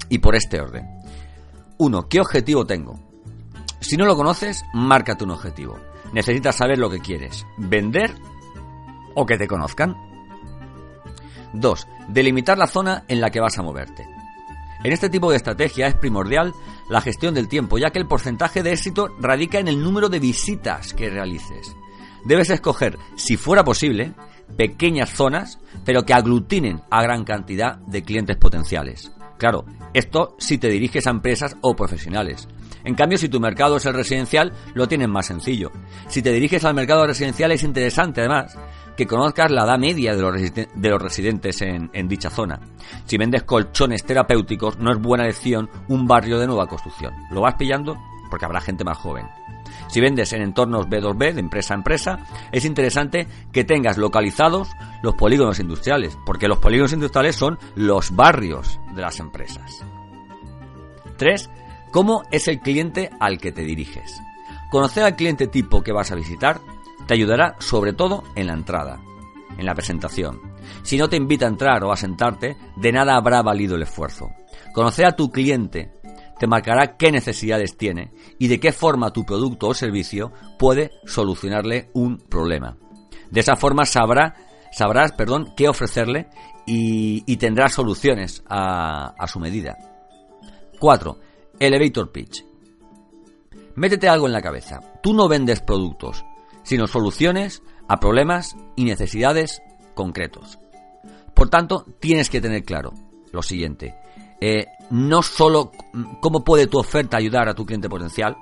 y 0.09 0.17
por 0.17 0.35
este 0.35 0.59
orden. 0.59 0.87
1. 1.77 2.07
¿Qué 2.09 2.19
objetivo 2.19 2.65
tengo? 2.65 3.10
Si 3.81 3.97
no 3.97 4.05
lo 4.05 4.15
conoces, 4.15 4.63
márcate 4.73 5.23
un 5.23 5.31
objetivo. 5.31 5.77
Necesitas 6.13 6.55
saber 6.55 6.77
lo 6.77 6.89
que 6.89 6.99
quieres. 6.99 7.45
¿Vender 7.57 8.15
o 9.15 9.25
que 9.25 9.37
te 9.37 9.47
conozcan? 9.47 9.97
2. 11.53 11.87
Delimitar 12.07 12.57
la 12.57 12.67
zona 12.67 13.03
en 13.07 13.19
la 13.19 13.29
que 13.29 13.41
vas 13.41 13.57
a 13.57 13.63
moverte. 13.63 14.07
En 14.83 14.93
este 14.93 15.09
tipo 15.09 15.29
de 15.29 15.37
estrategia 15.37 15.87
es 15.87 15.95
primordial 15.95 16.53
la 16.89 17.01
gestión 17.01 17.33
del 17.33 17.47
tiempo, 17.47 17.77
ya 17.77 17.91
que 17.91 17.99
el 17.99 18.07
porcentaje 18.07 18.63
de 18.63 18.71
éxito 18.71 19.09
radica 19.19 19.59
en 19.59 19.67
el 19.67 19.81
número 19.81 20.09
de 20.09 20.19
visitas 20.19 20.93
que 20.93 21.09
realices. 21.09 21.75
Debes 22.25 22.49
escoger, 22.49 22.97
si 23.15 23.35
fuera 23.35 23.63
posible, 23.63 24.13
pequeñas 24.57 25.09
zonas, 25.09 25.59
pero 25.85 26.03
que 26.03 26.13
aglutinen 26.13 26.81
a 26.89 27.01
gran 27.01 27.23
cantidad 27.23 27.77
de 27.77 28.03
clientes 28.03 28.37
potenciales. 28.37 29.11
Claro, 29.37 29.65
esto 29.93 30.35
si 30.37 30.57
te 30.57 30.67
diriges 30.67 31.07
a 31.07 31.11
empresas 31.11 31.57
o 31.61 31.75
profesionales. 31.75 32.47
En 32.83 32.95
cambio, 32.95 33.17
si 33.17 33.29
tu 33.29 33.39
mercado 33.39 33.77
es 33.77 33.85
el 33.85 33.93
residencial, 33.93 34.53
lo 34.73 34.87
tienes 34.87 35.07
más 35.07 35.25
sencillo. 35.25 35.71
Si 36.07 36.21
te 36.21 36.31
diriges 36.31 36.65
al 36.65 36.73
mercado 36.73 37.05
residencial 37.05 37.51
es 37.51 37.63
interesante, 37.63 38.21
además, 38.21 38.57
que 38.95 39.07
conozcas 39.07 39.51
la 39.51 39.63
edad 39.63 39.77
media 39.77 40.15
de 40.15 40.21
los, 40.21 40.53
de 40.53 40.89
los 40.89 41.01
residentes 41.01 41.61
en, 41.61 41.89
en, 41.93 42.07
dicha 42.07 42.29
zona. 42.29 42.59
Si 43.05 43.17
vendes 43.17 43.43
colchones 43.43 44.03
terapéuticos, 44.03 44.77
no 44.79 44.91
es 44.91 44.99
buena 44.99 45.23
elección 45.23 45.69
un 45.87 46.07
barrio 46.07 46.39
de 46.39 46.47
nueva 46.47 46.67
construcción. 46.67 47.13
¿Lo 47.31 47.41
vas 47.41 47.55
pillando? 47.55 47.97
Porque 48.29 48.45
habrá 48.45 48.61
gente 48.61 48.83
más 48.83 48.97
joven. 48.97 49.27
Si 49.87 49.99
vendes 49.99 50.31
en 50.33 50.41
entornos 50.41 50.87
B2B, 50.87 51.33
de 51.33 51.39
empresa 51.39 51.73
a 51.73 51.77
empresa, 51.77 52.19
es 52.51 52.63
interesante 52.65 53.27
que 53.51 53.63
tengas 53.63 53.97
localizados 53.97 54.69
los 55.03 55.15
polígonos 55.15 55.59
industriales, 55.59 56.17
porque 56.25 56.47
los 56.47 56.59
polígonos 56.59 56.93
industriales 56.93 57.35
son 57.35 57.59
los 57.75 58.15
barrios 58.15 58.79
de 58.95 59.01
las 59.01 59.19
empresas. 59.19 59.83
3 61.17 61.49
¿Cómo 61.91 62.23
es 62.31 62.47
el 62.47 62.61
cliente 62.61 63.09
al 63.19 63.37
que 63.37 63.51
te 63.51 63.63
diriges? 63.63 64.21
Conocer 64.71 65.03
al 65.03 65.17
cliente 65.17 65.47
tipo 65.47 65.83
que 65.83 65.91
vas 65.91 66.09
a 66.11 66.15
visitar 66.15 66.61
te 67.05 67.15
ayudará 67.15 67.57
sobre 67.59 67.91
todo 67.91 68.23
en 68.35 68.47
la 68.47 68.53
entrada, 68.53 69.01
en 69.57 69.65
la 69.65 69.75
presentación. 69.75 70.39
Si 70.83 70.97
no 70.97 71.09
te 71.09 71.17
invita 71.17 71.45
a 71.45 71.49
entrar 71.49 71.83
o 71.83 71.91
a 71.91 71.97
sentarte, 71.97 72.55
de 72.77 72.91
nada 72.93 73.17
habrá 73.17 73.41
valido 73.41 73.75
el 73.75 73.81
esfuerzo. 73.81 74.29
Conocer 74.73 75.05
a 75.05 75.17
tu 75.17 75.29
cliente 75.29 75.91
te 76.39 76.47
marcará 76.47 76.95
qué 76.95 77.11
necesidades 77.11 77.75
tiene 77.75 78.13
y 78.39 78.47
de 78.47 78.61
qué 78.61 78.71
forma 78.71 79.11
tu 79.11 79.25
producto 79.25 79.67
o 79.67 79.73
servicio 79.73 80.31
puede 80.57 80.91
solucionarle 81.05 81.89
un 81.93 82.19
problema. 82.19 82.77
De 83.29 83.41
esa 83.41 83.57
forma 83.57 83.85
sabrá, 83.85 84.35
sabrás 84.71 85.13
qué 85.57 85.67
ofrecerle 85.67 86.29
y, 86.65 87.23
y 87.25 87.35
tendrás 87.35 87.73
soluciones 87.73 88.43
a, 88.47 89.13
a 89.17 89.27
su 89.27 89.41
medida. 89.41 89.77
4 90.79 91.30
Elevator 91.61 92.11
Pitch. 92.11 92.43
Métete 93.75 94.09
algo 94.09 94.25
en 94.25 94.33
la 94.33 94.41
cabeza. 94.41 94.79
Tú 95.03 95.13
no 95.13 95.27
vendes 95.27 95.61
productos, 95.61 96.25
sino 96.63 96.87
soluciones 96.87 97.61
a 97.87 97.99
problemas 97.99 98.55
y 98.75 98.85
necesidades 98.85 99.61
concretos. 99.93 100.57
Por 101.35 101.49
tanto, 101.49 101.85
tienes 101.99 102.31
que 102.31 102.41
tener 102.41 102.63
claro 102.63 102.93
lo 103.31 103.43
siguiente. 103.43 103.95
Eh, 104.41 104.65
no 104.89 105.21
solo 105.21 105.71
cómo 106.19 106.43
puede 106.43 106.65
tu 106.65 106.79
oferta 106.79 107.17
ayudar 107.17 107.47
a 107.47 107.53
tu 107.53 107.63
cliente 107.63 107.87
potencial, 107.87 108.35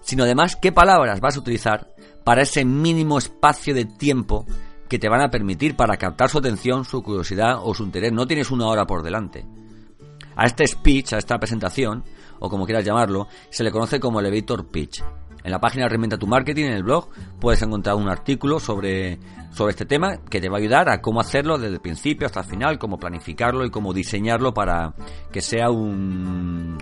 sino 0.00 0.22
además 0.22 0.54
qué 0.54 0.70
palabras 0.70 1.20
vas 1.20 1.36
a 1.36 1.40
utilizar 1.40 1.92
para 2.22 2.42
ese 2.42 2.64
mínimo 2.64 3.18
espacio 3.18 3.74
de 3.74 3.84
tiempo 3.84 4.46
que 4.88 5.00
te 5.00 5.08
van 5.08 5.22
a 5.22 5.30
permitir 5.30 5.74
para 5.74 5.96
captar 5.96 6.30
su 6.30 6.38
atención, 6.38 6.84
su 6.84 7.02
curiosidad 7.02 7.58
o 7.64 7.74
su 7.74 7.82
interés. 7.82 8.12
No 8.12 8.28
tienes 8.28 8.52
una 8.52 8.68
hora 8.68 8.86
por 8.86 9.02
delante. 9.02 9.44
A 10.36 10.46
este 10.46 10.66
speech, 10.68 11.14
a 11.14 11.18
esta 11.18 11.38
presentación, 11.38 12.04
o 12.44 12.50
como 12.50 12.66
quieras 12.66 12.84
llamarlo, 12.84 13.26
se 13.48 13.64
le 13.64 13.70
conoce 13.70 13.98
como 13.98 14.20
elevator 14.20 14.66
pitch. 14.66 15.02
En 15.42 15.50
la 15.50 15.60
página 15.60 15.88
Reinventa 15.88 16.18
tu 16.18 16.26
Marketing, 16.26 16.64
en 16.64 16.72
el 16.72 16.82
blog, 16.82 17.08
puedes 17.40 17.60
encontrar 17.62 17.96
un 17.96 18.08
artículo 18.08 18.58
sobre, 18.58 19.18
sobre 19.52 19.70
este 19.70 19.84
tema 19.84 20.18
que 20.30 20.40
te 20.40 20.48
va 20.48 20.56
a 20.56 20.60
ayudar 20.60 20.88
a 20.88 21.00
cómo 21.00 21.20
hacerlo 21.20 21.58
desde 21.58 21.74
el 21.74 21.80
principio 21.80 22.26
hasta 22.26 22.40
el 22.40 22.46
final, 22.46 22.78
cómo 22.78 22.98
planificarlo 22.98 23.64
y 23.64 23.70
cómo 23.70 23.92
diseñarlo 23.92 24.54
para 24.54 24.94
que 25.30 25.42
sea 25.42 25.70
un, 25.70 26.78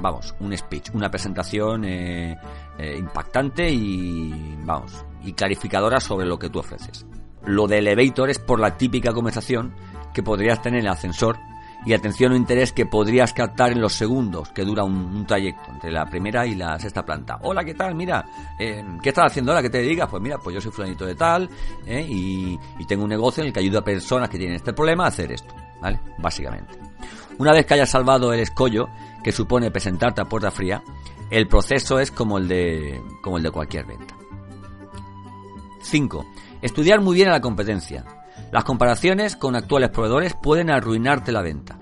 vamos, 0.00 0.34
un 0.40 0.56
speech, 0.56 0.90
una 0.94 1.10
presentación 1.10 1.84
eh, 1.84 2.36
eh, 2.78 2.96
impactante 2.98 3.70
y, 3.70 4.56
vamos, 4.64 5.04
y 5.22 5.32
clarificadora 5.32 6.00
sobre 6.00 6.26
lo 6.26 6.38
que 6.38 6.50
tú 6.50 6.58
ofreces. 6.58 7.06
Lo 7.44 7.66
de 7.66 7.78
elevator 7.78 8.30
es 8.30 8.38
por 8.38 8.60
la 8.60 8.76
típica 8.76 9.12
conversación 9.12 9.74
que 10.12 10.22
podrías 10.22 10.60
tener 10.60 10.80
en 10.80 10.86
el 10.86 10.92
ascensor 10.92 11.36
y 11.84 11.92
atención 11.92 12.32
o 12.32 12.36
interés 12.36 12.72
que 12.72 12.86
podrías 12.86 13.32
captar 13.32 13.72
en 13.72 13.80
los 13.80 13.94
segundos 13.94 14.48
que 14.50 14.64
dura 14.64 14.84
un, 14.84 15.24
trayecto 15.26 15.70
entre 15.70 15.90
la 15.90 16.06
primera 16.06 16.46
y 16.46 16.54
la 16.54 16.78
sexta 16.78 17.04
planta. 17.04 17.38
Hola, 17.42 17.64
¿qué 17.64 17.74
tal? 17.74 17.94
Mira, 17.94 18.24
eh, 18.58 18.84
¿qué 19.02 19.10
estás 19.10 19.26
haciendo 19.26 19.52
ahora? 19.52 19.62
¿Qué 19.62 19.70
te 19.70 19.80
digas? 19.80 20.08
Pues 20.10 20.22
mira, 20.22 20.38
pues 20.38 20.54
yo 20.54 20.60
soy 20.60 20.72
fulanito 20.72 21.06
de 21.06 21.14
tal 21.14 21.48
eh, 21.86 22.06
y, 22.08 22.58
y, 22.78 22.84
tengo 22.84 23.04
un 23.04 23.10
negocio 23.10 23.42
en 23.42 23.48
el 23.48 23.52
que 23.52 23.60
ayudo 23.60 23.78
a 23.78 23.84
personas 23.84 24.28
que 24.28 24.38
tienen 24.38 24.56
este 24.56 24.72
problema 24.72 25.04
a 25.04 25.08
hacer 25.08 25.32
esto, 25.32 25.54
¿vale? 25.80 26.00
Básicamente. 26.18 26.78
Una 27.38 27.52
vez 27.52 27.66
que 27.66 27.74
hayas 27.74 27.90
salvado 27.90 28.32
el 28.32 28.40
escollo 28.40 28.88
que 29.22 29.32
supone 29.32 29.70
presentarte 29.70 30.20
a 30.20 30.24
puerta 30.24 30.50
fría, 30.50 30.82
el 31.30 31.46
proceso 31.46 32.00
es 32.00 32.10
como 32.10 32.38
el 32.38 32.48
de, 32.48 33.02
como 33.22 33.36
el 33.36 33.42
de 33.42 33.50
cualquier 33.50 33.86
venta. 33.86 34.16
5. 35.80 36.26
Estudiar 36.62 37.00
muy 37.00 37.14
bien 37.14 37.28
a 37.28 37.32
la 37.32 37.40
competencia. 37.40 38.04
Las 38.50 38.64
comparaciones 38.64 39.36
con 39.36 39.56
actuales 39.56 39.90
proveedores 39.90 40.34
pueden 40.34 40.70
arruinarte 40.70 41.32
la 41.32 41.42
venta. 41.42 41.78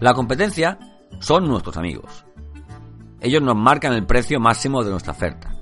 La 0.00 0.14
competencia 0.14 0.78
son 1.20 1.48
nuestros 1.48 1.76
amigos. 1.76 2.24
Ellos 3.20 3.42
nos 3.42 3.56
marcan 3.56 3.92
el 3.94 4.06
precio 4.06 4.40
máximo 4.40 4.84
de 4.84 4.90
nuestra 4.90 5.12
oferta. 5.12 5.54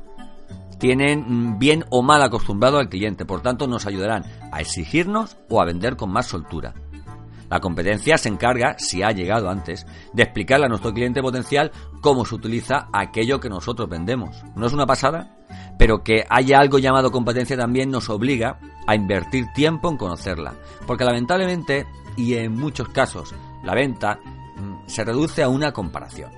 Tienen 0.79 1.59
bien 1.59 1.85
o 1.91 2.03
mal 2.03 2.23
acostumbrado 2.23 2.79
al 2.79 2.91
cliente, 2.91 3.25
por 3.25 3.41
tanto 3.41 3.67
nos 3.67 3.87
ayudarán 3.87 4.25
a 4.53 4.61
exigirnos 4.61 5.37
o 5.49 5.61
a 5.61 5.65
vender 5.65 5.97
con 5.97 6.11
más 6.11 6.27
soltura. 6.27 6.75
La 7.51 7.61
competencia 7.61 8.19
se 8.19 8.29
encarga, 8.29 8.77
si 8.79 9.03
ha 9.03 9.13
llegado 9.13 9.49
antes, 9.49 9.87
de 10.13 10.23
explicarle 10.23 10.67
a 10.67 10.69
nuestro 10.69 10.93
cliente 10.93 11.23
potencial 11.23 11.71
cómo 12.01 12.25
se 12.25 12.35
utiliza 12.35 12.89
aquello 12.93 13.41
que 13.41 13.49
nosotros 13.49 13.89
vendemos. 13.89 14.43
¿No 14.55 14.67
es 14.67 14.73
una 14.73 14.87
pasada? 14.87 15.37
Pero 15.79 16.03
que 16.03 16.25
haya 16.29 16.59
algo 16.59 16.79
llamado 16.79 17.13
competencia 17.13 17.57
también 17.57 17.91
nos 17.91 18.09
obliga 18.09 18.59
a 18.87 18.95
invertir 18.95 19.47
tiempo 19.55 19.91
en 19.91 19.97
conocerla. 19.97 20.55
Porque 20.87 21.05
lamentablemente, 21.05 21.87
y 22.17 22.35
en 22.35 22.55
muchos 22.55 22.89
casos, 22.89 23.35
la 23.63 23.75
venta 23.75 24.19
mm, 24.57 24.87
se 24.87 25.05
reduce 25.05 25.43
a 25.43 25.49
una 25.49 25.73
comparación. 25.73 26.31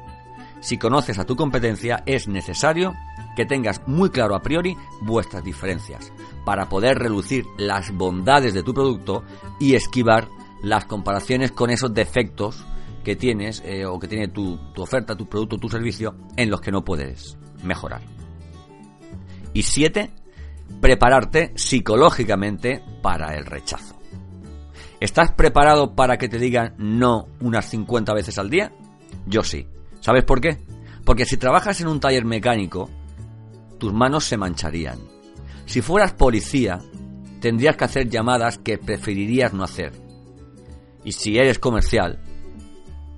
Si 0.61 0.77
conoces 0.77 1.19
a 1.19 1.25
tu 1.25 1.37
competencia, 1.37 2.03
es 2.05 2.27
necesario 2.27 2.95
que 3.37 3.47
tengas 3.47 3.87
muy 3.87 4.11
claro 4.11 4.35
a 4.35 4.43
priori 4.43 4.77
vuestras 5.01 5.45
diferencias 5.45 6.13
para 6.45 6.69
poder 6.69 6.99
reducir 6.99 7.47
las 7.57 7.93
bondades 7.93 8.55
de 8.55 8.65
tu 8.65 8.75
producto 8.75 9.23
y 9.61 9.77
esquivar 9.77 10.29
las 10.63 10.85
comparaciones 10.85 11.53
con 11.53 11.71
esos 11.71 11.93
defectos 11.95 12.65
que 13.05 13.17
tienes 13.17 13.63
eh, 13.65 13.87
o 13.87 13.99
que 13.99 14.09
tiene 14.09 14.29
tu, 14.29 14.59
tu 14.75 14.83
oferta, 14.83 15.17
tu 15.17 15.29
producto, 15.29 15.57
tu 15.57 15.69
servicio 15.69 16.15
en 16.37 16.51
los 16.51 16.61
que 16.61 16.73
no 16.73 16.85
puedes 16.85 17.39
mejorar. 17.63 18.03
Y 19.53 19.63
siete, 19.63 20.11
prepararte 20.81 21.53
psicológicamente 21.57 22.83
para 23.03 23.35
el 23.37 23.47
rechazo. 23.47 23.97
¿Estás 25.01 25.33
preparado 25.33 25.95
para 25.95 26.19
que 26.19 26.29
te 26.29 26.39
digan 26.39 26.75
no 26.77 27.29
unas 27.41 27.67
50 27.67 28.13
veces 28.15 28.39
al 28.39 28.51
día? 28.51 28.73
Yo 29.27 29.43
sí. 29.43 29.67
¿Sabes 30.01 30.25
por 30.25 30.41
qué? 30.41 30.59
Porque 31.05 31.25
si 31.25 31.37
trabajas 31.37 31.81
en 31.81 31.89
un 31.89 32.01
taller 32.01 32.25
mecánico, 32.25 32.91
tus 33.79 33.93
manos 33.93 34.25
se 34.25 34.37
mancharían. 34.37 34.99
Si 35.67 35.83
fueras 35.83 36.13
policía, 36.13 36.81
tendrías 37.41 37.77
que 37.77 37.85
hacer 37.85 38.09
llamadas 38.09 38.59
que 38.59 38.77
preferirías 38.79 39.55
no 39.55 39.65
hacer 39.65 40.08
y 41.09 41.13
si 41.13 41.39
eres 41.39 41.59
comercial, 41.59 42.19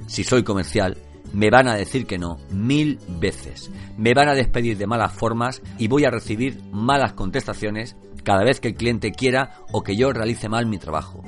si 0.07 0.23
soy 0.23 0.45
comercial, 0.45 0.97
me 1.33 1.51
van 1.51 1.67
a 1.67 1.75
decir 1.75 2.07
que 2.07 2.19
no 2.19 2.39
mil 2.53 3.01
veces. 3.19 3.69
Me 3.99 4.15
van 4.15 4.29
a 4.29 4.35
despedir 4.35 4.79
de 4.79 4.87
malas 4.87 5.13
formas 5.13 5.61
y 5.77 5.89
voy 5.89 6.05
a 6.05 6.11
recibir 6.13 6.63
malas 6.71 7.15
contestaciones 7.15 7.97
cada 8.23 8.45
vez 8.45 8.61
que 8.61 8.69
el 8.69 8.75
cliente 8.77 9.11
quiera 9.11 9.57
o 9.73 9.83
que 9.83 9.97
yo 9.97 10.13
realice 10.13 10.49
mal 10.49 10.67
mi 10.67 10.79
trabajo. 10.79 11.25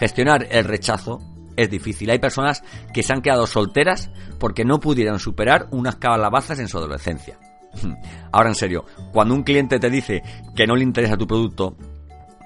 Gestionar 0.00 0.48
el 0.50 0.64
rechazo 0.64 1.20
es 1.56 1.70
difícil. 1.70 2.10
Hay 2.10 2.18
personas 2.18 2.64
que 2.92 3.04
se 3.04 3.12
han 3.12 3.22
quedado 3.22 3.46
solteras 3.46 4.10
porque 4.40 4.64
no 4.64 4.80
pudieron 4.80 5.20
superar 5.20 5.68
unas 5.70 5.94
calabazas 5.94 6.58
en 6.58 6.66
su 6.66 6.76
adolescencia. 6.76 7.38
Ahora 8.32 8.48
en 8.48 8.56
serio, 8.56 8.84
cuando 9.12 9.32
un 9.32 9.44
cliente 9.44 9.78
te 9.78 9.90
dice 9.90 10.24
que 10.56 10.66
no 10.66 10.74
le 10.74 10.82
interesa 10.82 11.16
tu 11.16 11.28
producto, 11.28 11.76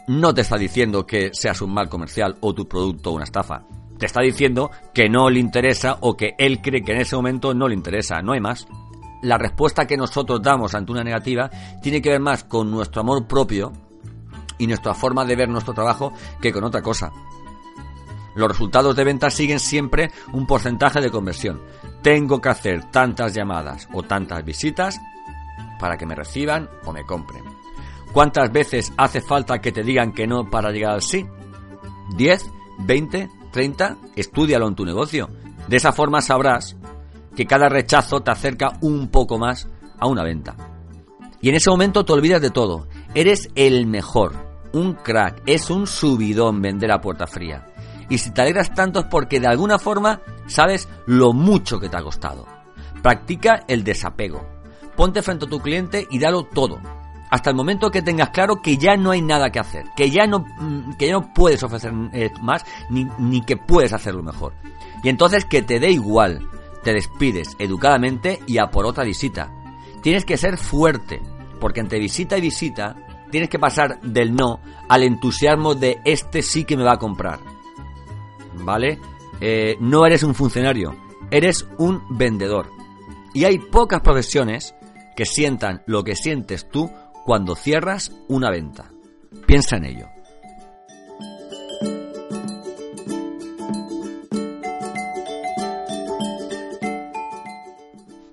no 0.09 0.33
te 0.33 0.40
está 0.40 0.57
diciendo 0.57 1.07
que 1.07 1.31
seas 1.33 1.61
un 1.61 1.73
mal 1.73 1.88
comercial 1.88 2.37
o 2.40 2.55
tu 2.55 2.66
producto 2.66 3.12
una 3.12 3.25
estafa. 3.25 3.64
Te 3.99 4.07
está 4.07 4.23
diciendo 4.23 4.71
que 4.94 5.09
no 5.09 5.29
le 5.29 5.38
interesa 5.38 5.99
o 6.01 6.16
que 6.16 6.35
él 6.38 6.61
cree 6.62 6.83
que 6.83 6.92
en 6.92 7.03
ese 7.03 7.14
momento 7.14 7.53
no 7.53 7.68
le 7.68 7.75
interesa, 7.75 8.23
no 8.23 8.33
hay 8.33 8.40
más. 8.40 8.66
La 9.23 9.37
respuesta 9.37 9.87
que 9.87 9.97
nosotros 9.97 10.40
damos 10.40 10.75
ante 10.75 10.92
una 10.92 11.05
negativa 11.05 11.51
tiene 11.83 12.01
que 12.01 12.11
ver 12.11 12.21
más 12.21 12.44
con 12.44 12.71
nuestro 12.71 13.03
amor 13.03 13.27
propio 13.27 13.73
y 14.57 14.66
nuestra 14.66 14.94
forma 14.94 15.25
de 15.25 15.37
ver 15.37 15.49
nuestro 15.49 15.75
trabajo 15.75 16.12
que 16.40 16.53
con 16.53 16.64
otra 16.64 16.81
cosa. 16.81 17.12
Los 18.35 18.49
resultados 18.49 18.97
de 18.97 19.05
venta 19.05 19.31
siguen 19.31 19.61
siempre 19.61 20.11
un 20.33 20.47
porcentaje 20.47 21.01
de 21.01 21.11
conversión. 21.11 21.61
Tengo 22.03 22.40
que 22.40 22.49
hacer 22.49 22.85
tantas 22.90 23.35
llamadas 23.35 23.88
o 23.92 24.03
tantas 24.05 24.44
visitas 24.44 25.01
para 25.79 25.99
que 25.99 26.07
me 26.07 26.14
reciban 26.14 26.71
o 26.85 26.92
me 26.92 27.05
compren. 27.05 27.58
¿Cuántas 28.18 28.50
veces 28.50 28.92
hace 28.96 29.20
falta 29.20 29.61
que 29.61 29.70
te 29.70 29.85
digan 29.85 30.12
que 30.12 30.26
no 30.26 30.50
para 30.50 30.72
llegar 30.72 30.94
al 30.94 31.02
sí? 31.02 31.24
¿10? 32.16 32.40
¿20? 32.81 33.31
¿30? 33.52 33.96
Estúdialo 34.16 34.66
en 34.66 34.74
tu 34.74 34.85
negocio. 34.85 35.31
De 35.68 35.76
esa 35.76 35.92
forma 35.92 36.20
sabrás 36.20 36.76
que 37.37 37.46
cada 37.46 37.68
rechazo 37.68 38.20
te 38.20 38.33
acerca 38.33 38.72
un 38.81 39.07
poco 39.07 39.38
más 39.38 39.68
a 40.00 40.09
una 40.09 40.24
venta. 40.24 40.57
Y 41.40 41.48
en 41.48 41.54
ese 41.54 41.70
momento 41.70 42.04
te 42.04 42.12
olvidas 42.12 42.42
de 42.42 42.50
todo. 42.50 42.88
Eres 43.14 43.50
el 43.54 43.87
mejor, 43.87 44.35
un 44.72 44.94
crack, 44.94 45.40
es 45.46 45.70
un 45.70 45.87
subidón 45.87 46.61
vender 46.61 46.90
a 46.90 47.00
puerta 47.00 47.28
fría. 47.28 47.68
Y 48.09 48.18
si 48.18 48.33
te 48.33 48.42
alegras 48.42 48.74
tanto 48.74 48.98
es 48.98 49.07
porque 49.07 49.38
de 49.38 49.46
alguna 49.46 49.78
forma 49.78 50.22
sabes 50.48 50.88
lo 51.07 51.33
mucho 51.33 51.78
que 51.78 51.88
te 51.88 51.96
ha 51.96 52.02
costado. 52.02 52.46
Practica 53.00 53.62
el 53.68 53.85
desapego. 53.85 54.44
Ponte 54.96 55.22
frente 55.22 55.44
a 55.44 55.48
tu 55.48 55.61
cliente 55.61 56.04
y 56.11 56.18
dalo 56.18 56.42
todo 56.42 56.81
hasta 57.31 57.51
el 57.51 57.57
momento 57.57 57.91
que 57.91 58.03
tengas 58.03 58.31
claro 58.31 58.62
que 58.62 58.77
ya 58.77 58.97
no 58.97 59.11
hay 59.11 59.23
nada 59.23 59.51
que 59.51 59.59
hacer, 59.59 59.87
que 59.97 60.11
ya 60.11 60.27
no, 60.27 60.41
mm, 60.41 60.95
que 60.95 61.09
ya 61.09 61.12
no 61.12 61.33
puedes 61.33 61.62
ofrecer 61.62 61.93
eh, 62.12 62.31
más, 62.41 62.64
ni, 62.91 63.07
ni 63.19 63.43
que 63.43 63.57
puedes 63.57 63.93
hacerlo 63.93 64.23
mejor. 64.23 64.55
Y 65.03 65.09
entonces 65.09 65.45
que 65.45 65.62
te 65.62 65.79
dé 65.79 65.91
igual, 65.91 66.49
te 66.83 66.93
despides 66.93 67.57
educadamente 67.59 68.41
y 68.47 68.59
a 68.59 68.71
por 68.71 68.87
otra 68.87 69.05
visita. 69.05 69.53
Tienes 70.03 70.25
que 70.25 70.37
ser 70.37 70.57
fuerte, 70.57 71.21
porque 71.61 71.81
entre 71.81 71.99
visita 71.99 72.38
y 72.38 72.41
visita 72.41 72.97
tienes 73.31 73.51
que 73.51 73.59
pasar 73.59 74.01
del 74.01 74.35
no 74.35 74.61
al 74.88 75.03
entusiasmo 75.03 75.75
de 75.75 76.01
este 76.05 76.43
sí 76.43 76.64
que 76.64 76.77
me 76.77 76.85
va 76.85 76.93
a 76.93 76.99
comprar. 76.99 77.41
¿Vale? 78.55 78.99
Eh, 79.41 79.77
no 79.81 80.07
eres 80.07 80.23
un 80.23 80.35
funcionario, 80.35 80.97
eres 81.31 81.69
un 81.79 82.03
vendedor. 82.11 82.71
Y 83.35 83.45
hay 83.45 83.59
pocas 83.59 84.01
profesiones 84.01 84.75
que 85.14 85.27
sientan 85.27 85.83
lo 85.87 86.05
que 86.05 86.17
sientes 86.17 86.69
tú 86.69 86.91
cuando 87.29 87.55
cierras 87.57 88.11
una 88.29 88.51
venta. 88.51 88.87
Piensa 89.47 89.77
en 89.77 89.85
ello. 89.85 90.07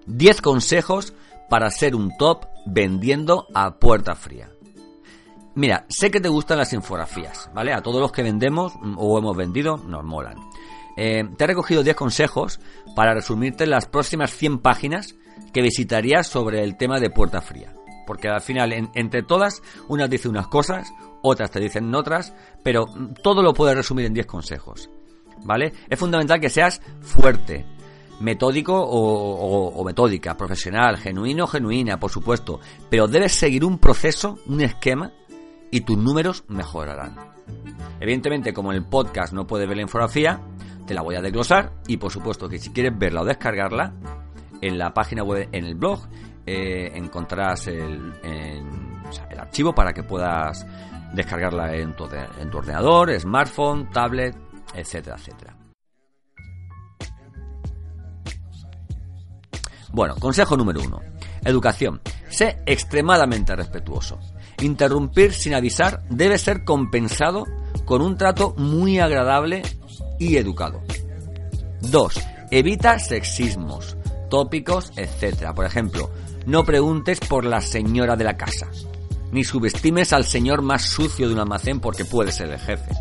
Diez 0.05 0.39
consejos 0.39 1.13
para 1.49 1.69
ser 1.71 1.93
un 1.93 2.15
top 2.17 2.45
vendiendo 2.65 3.47
a 3.53 3.79
puerta 3.79 4.15
fría. 4.15 4.49
Mira, 5.55 5.85
sé 5.89 6.09
que 6.09 6.21
te 6.21 6.29
gustan 6.29 6.59
las 6.59 6.71
infografías, 6.71 7.49
¿vale? 7.53 7.73
A 7.73 7.81
todos 7.81 7.99
los 7.99 8.13
que 8.13 8.23
vendemos 8.23 8.75
o 8.95 9.19
hemos 9.19 9.35
vendido 9.35 9.75
nos 9.75 10.05
molan. 10.05 10.37
Eh, 10.95 11.25
te 11.35 11.43
he 11.43 11.47
recogido 11.47 11.83
10 11.83 11.97
consejos 11.97 12.61
para 12.95 13.13
resumirte 13.13 13.67
las 13.67 13.87
próximas 13.87 14.31
100 14.31 14.59
páginas 14.59 15.15
que 15.51 15.61
visitarías 15.61 16.27
sobre 16.27 16.63
el 16.63 16.77
tema 16.77 17.01
de 17.01 17.09
puerta 17.09 17.41
fría 17.41 17.75
porque 18.05 18.27
al 18.27 18.41
final 18.41 18.89
entre 18.93 19.23
todas 19.23 19.61
unas 19.87 20.09
dicen 20.09 20.31
unas 20.31 20.47
cosas, 20.47 20.93
otras 21.21 21.51
te 21.51 21.59
dicen 21.59 21.93
otras, 21.93 22.33
pero 22.63 22.85
todo 23.21 23.41
lo 23.41 23.53
puedes 23.53 23.75
resumir 23.75 24.05
en 24.05 24.13
10 24.13 24.25
consejos. 24.25 24.89
¿Vale? 25.43 25.73
Es 25.89 25.99
fundamental 25.99 26.39
que 26.39 26.49
seas 26.49 26.81
fuerte, 27.01 27.65
metódico 28.19 28.73
o, 28.75 29.83
metódica, 29.83 30.35
profesional, 30.35 30.97
genuino 30.97 31.43
o 31.43 31.47
genuina, 31.47 31.99
por 31.99 32.11
supuesto, 32.11 32.59
pero 32.89 33.07
debes 33.07 33.33
seguir 33.33 33.65
un 33.65 33.77
proceso, 33.77 34.39
un 34.47 34.61
esquema 34.61 35.11
y 35.71 35.81
tus 35.81 35.97
números 35.97 36.43
mejorarán. 36.47 37.15
Evidentemente, 37.99 38.53
como 38.53 38.71
en 38.71 38.77
el 38.77 38.85
podcast 38.85 39.33
no 39.33 39.45
puedes 39.45 39.67
ver 39.67 39.77
la 39.77 39.83
infografía, 39.83 40.41
te 40.87 40.93
la 40.93 41.01
voy 41.01 41.15
a 41.15 41.21
desglosar 41.21 41.73
y 41.87 41.97
por 41.97 42.11
supuesto 42.11 42.47
que 42.47 42.59
si 42.59 42.71
quieres 42.71 42.97
verla 42.97 43.21
o 43.21 43.25
descargarla, 43.25 43.93
en 44.61 44.77
la 44.77 44.93
página 44.93 45.23
web, 45.23 45.49
en 45.51 45.65
el 45.65 45.75
blog, 45.75 46.07
eh, 46.45 46.91
encontrarás 46.93 47.67
el, 47.67 48.13
el, 48.23 49.39
archivo 49.39 49.73
para 49.73 49.93
que 49.93 50.03
puedas 50.03 50.65
descargarla 51.13 51.75
en 51.75 51.95
tu, 51.95 52.07
en 52.39 52.49
tu 52.49 52.57
ordenador, 52.57 53.17
smartphone, 53.19 53.89
tablet, 53.89 54.35
etcétera, 54.73 55.15
etcétera. 55.17 55.55
Bueno, 59.91 60.15
consejo 60.15 60.57
número 60.57 60.81
uno. 60.81 61.01
Educación. 61.45 62.01
Sé 62.29 62.57
extremadamente 62.65 63.55
respetuoso. 63.55 64.19
Interrumpir 64.61 65.31
sin 65.31 65.53
avisar 65.53 66.03
debe 66.09 66.37
ser 66.37 66.65
compensado 66.65 67.45
con 67.85 68.01
un 68.01 68.17
trato 68.17 68.53
muy 68.57 68.99
agradable 68.99 69.61
y 70.19 70.35
educado. 70.35 70.81
2. 71.81 72.21
Evita 72.51 72.99
sexismos, 72.99 73.95
tópicos, 74.29 74.91
etc. 74.95 75.53
Por 75.55 75.65
ejemplo, 75.65 76.09
no 76.45 76.63
preguntes 76.63 77.19
por 77.19 77.45
la 77.45 77.61
señora 77.61 78.15
de 78.15 78.23
la 78.23 78.37
casa, 78.37 78.69
ni 79.31 79.43
subestimes 79.43 80.13
al 80.13 80.25
señor 80.25 80.61
más 80.61 80.83
sucio 80.83 81.27
de 81.27 81.33
un 81.33 81.39
almacén 81.39 81.79
porque 81.79 82.05
puede 82.05 82.31
ser 82.31 82.49
el 82.49 82.59
jefe. 82.59 82.91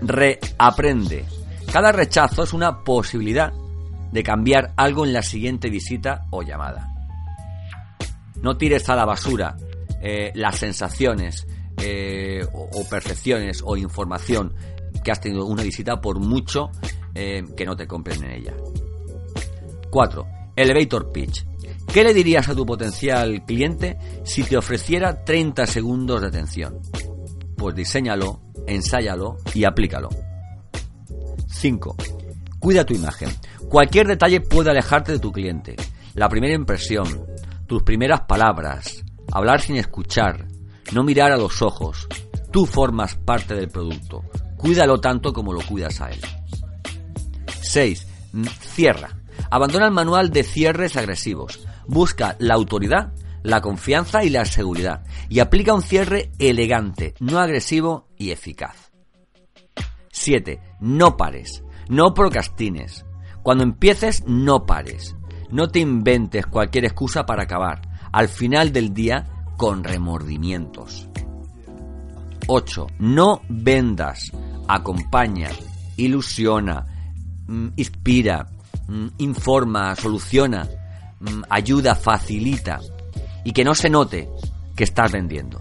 Reaprende. 0.00 1.24
Cada 1.72 1.92
rechazo 1.92 2.44
es 2.44 2.52
una 2.52 2.82
posibilidad 2.82 3.52
de 4.12 4.22
cambiar 4.22 4.72
algo 4.76 5.04
en 5.04 5.12
la 5.12 5.22
siguiente 5.22 5.68
visita 5.68 6.26
o 6.30 6.42
llamada. 6.42 6.88
No 8.40 8.56
tires 8.56 8.88
a 8.88 8.96
la 8.96 9.04
basura 9.04 9.56
eh, 10.00 10.30
las 10.34 10.56
sensaciones 10.56 11.46
eh, 11.80 12.46
o, 12.52 12.84
percepciones 12.88 13.62
o 13.64 13.76
información 13.76 14.54
que 15.04 15.10
has 15.10 15.20
tenido 15.20 15.44
una 15.44 15.62
visita 15.62 16.00
por 16.00 16.18
mucho 16.20 16.70
eh, 17.14 17.44
que 17.56 17.66
no 17.66 17.76
te 17.76 17.86
compren 17.86 18.24
en 18.24 18.30
ella. 18.30 18.54
4. 19.90 20.26
Elevator 20.56 21.12
pitch. 21.12 21.44
¿Qué 21.92 22.04
le 22.04 22.12
dirías 22.12 22.48
a 22.48 22.54
tu 22.54 22.66
potencial 22.66 23.44
cliente 23.46 23.96
si 24.24 24.42
te 24.42 24.56
ofreciera 24.56 25.24
30 25.24 25.66
segundos 25.66 26.20
de 26.20 26.28
atención? 26.28 26.80
Pues 27.56 27.74
diséñalo, 27.74 28.40
ensáyalo 28.66 29.38
y 29.54 29.64
aplícalo. 29.64 30.10
5. 31.48 31.96
Cuida 32.58 32.84
tu 32.84 32.94
imagen. 32.94 33.30
Cualquier 33.68 34.06
detalle 34.06 34.40
puede 34.40 34.70
alejarte 34.70 35.12
de 35.12 35.18
tu 35.18 35.32
cliente. 35.32 35.76
La 36.14 36.28
primera 36.28 36.54
impresión, 36.54 37.26
tus 37.66 37.82
primeras 37.82 38.22
palabras, 38.22 39.04
hablar 39.32 39.60
sin 39.60 39.76
escuchar, 39.76 40.46
no 40.92 41.04
mirar 41.04 41.32
a 41.32 41.36
los 41.36 41.62
ojos. 41.62 42.06
Tú 42.50 42.66
formas 42.66 43.14
parte 43.14 43.54
del 43.54 43.68
producto. 43.68 44.22
Cuídalo 44.56 45.00
tanto 45.00 45.32
como 45.32 45.52
lo 45.52 45.60
cuidas 45.60 46.00
a 46.00 46.10
él. 46.10 46.20
6. 47.60 48.06
Cierra. 48.60 49.16
Abandona 49.50 49.86
el 49.86 49.92
manual 49.92 50.30
de 50.30 50.42
cierres 50.42 50.96
agresivos. 50.96 51.66
Busca 51.86 52.36
la 52.38 52.54
autoridad, 52.54 53.12
la 53.42 53.60
confianza 53.60 54.24
y 54.24 54.30
la 54.30 54.44
seguridad. 54.44 55.04
Y 55.28 55.40
aplica 55.40 55.74
un 55.74 55.82
cierre 55.82 56.30
elegante, 56.38 57.14
no 57.20 57.38
agresivo 57.38 58.08
y 58.16 58.30
eficaz. 58.30 58.90
7. 60.10 60.60
No 60.80 61.16
pares. 61.16 61.62
No 61.88 62.12
procrastines. 62.12 63.06
Cuando 63.42 63.64
empieces, 63.64 64.24
no 64.26 64.66
pares. 64.66 65.16
No 65.50 65.68
te 65.68 65.78
inventes 65.78 66.46
cualquier 66.46 66.84
excusa 66.84 67.24
para 67.24 67.44
acabar. 67.44 67.80
Al 68.12 68.28
final 68.28 68.72
del 68.72 68.92
día, 68.92 69.26
con 69.56 69.84
remordimientos. 69.84 71.08
8. 72.46 72.86
No 72.98 73.42
vendas. 73.48 74.30
Acompaña, 74.66 75.48
ilusiona, 75.96 76.84
mm, 77.46 77.68
inspira, 77.76 78.48
informa, 79.18 79.94
soluciona, 79.94 80.66
mm, 81.20 81.42
ayuda, 81.48 81.94
facilita. 81.94 82.80
Y 83.44 83.52
que 83.52 83.64
no 83.64 83.74
se 83.74 83.90
note 83.90 84.28
que 84.74 84.84
estás 84.84 85.12
vendiendo. 85.12 85.60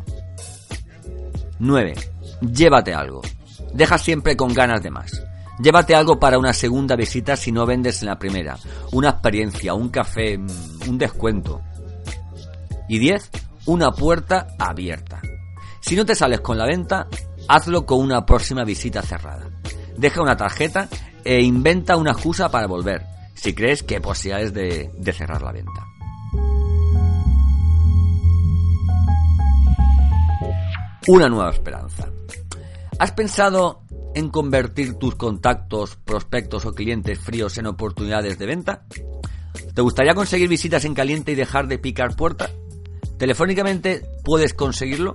9. 1.59 1.93
Llévate 2.41 2.93
algo. 2.93 3.21
Deja 3.73 3.97
siempre 3.97 4.35
con 4.35 4.53
ganas 4.53 4.81
de 4.81 4.91
más. 4.91 5.11
Llévate 5.59 5.95
algo 5.95 6.19
para 6.19 6.37
una 6.37 6.53
segunda 6.53 6.95
visita 6.95 7.35
si 7.35 7.51
no 7.51 7.65
vendes 7.65 8.01
en 8.01 8.09
la 8.09 8.19
primera. 8.19 8.57
Una 8.91 9.09
experiencia, 9.09 9.73
un 9.73 9.89
café, 9.89 10.37
mm, 10.37 10.47
un 10.87 10.97
descuento. 10.97 11.61
Y 12.87 12.99
10. 12.99 13.29
Una 13.65 13.91
puerta 13.91 14.47
abierta. 14.57 15.19
Si 15.81 15.95
no 15.95 16.05
te 16.05 16.15
sales 16.15 16.41
con 16.41 16.57
la 16.57 16.65
venta, 16.65 17.07
hazlo 17.47 17.85
con 17.85 17.99
una 17.99 18.25
próxima 18.25 18.63
visita 18.63 19.01
cerrada. 19.01 19.49
Deja 19.97 20.21
una 20.21 20.37
tarjeta 20.37 20.87
e 21.23 21.41
inventa 21.41 21.97
una 21.97 22.11
excusa 22.11 22.49
para 22.49 22.67
volver, 22.67 23.03
si 23.37 23.53
crees 23.53 23.83
que 23.83 24.01
posibilidades 24.01 24.53
de, 24.53 24.91
de 24.93 25.13
cerrar 25.13 25.41
la 25.41 25.51
venta. 25.51 25.85
Una 31.07 31.29
nueva 31.29 31.51
esperanza. 31.51 32.09
¿Has 32.99 33.11
pensado 33.13 33.83
en 34.13 34.29
convertir 34.29 34.95
tus 34.95 35.15
contactos, 35.15 35.95
prospectos 35.95 36.65
o 36.65 36.73
clientes 36.73 37.19
fríos 37.19 37.57
en 37.57 37.67
oportunidades 37.67 38.37
de 38.37 38.45
venta? 38.45 38.85
¿Te 39.73 39.81
gustaría 39.81 40.15
conseguir 40.15 40.49
visitas 40.49 40.83
en 40.85 40.95
caliente 40.95 41.31
y 41.31 41.35
dejar 41.35 41.67
de 41.67 41.77
picar 41.77 42.15
puerta? 42.15 42.49
¿Telefónicamente 43.17 44.03
puedes 44.23 44.53
conseguirlo? 44.53 45.13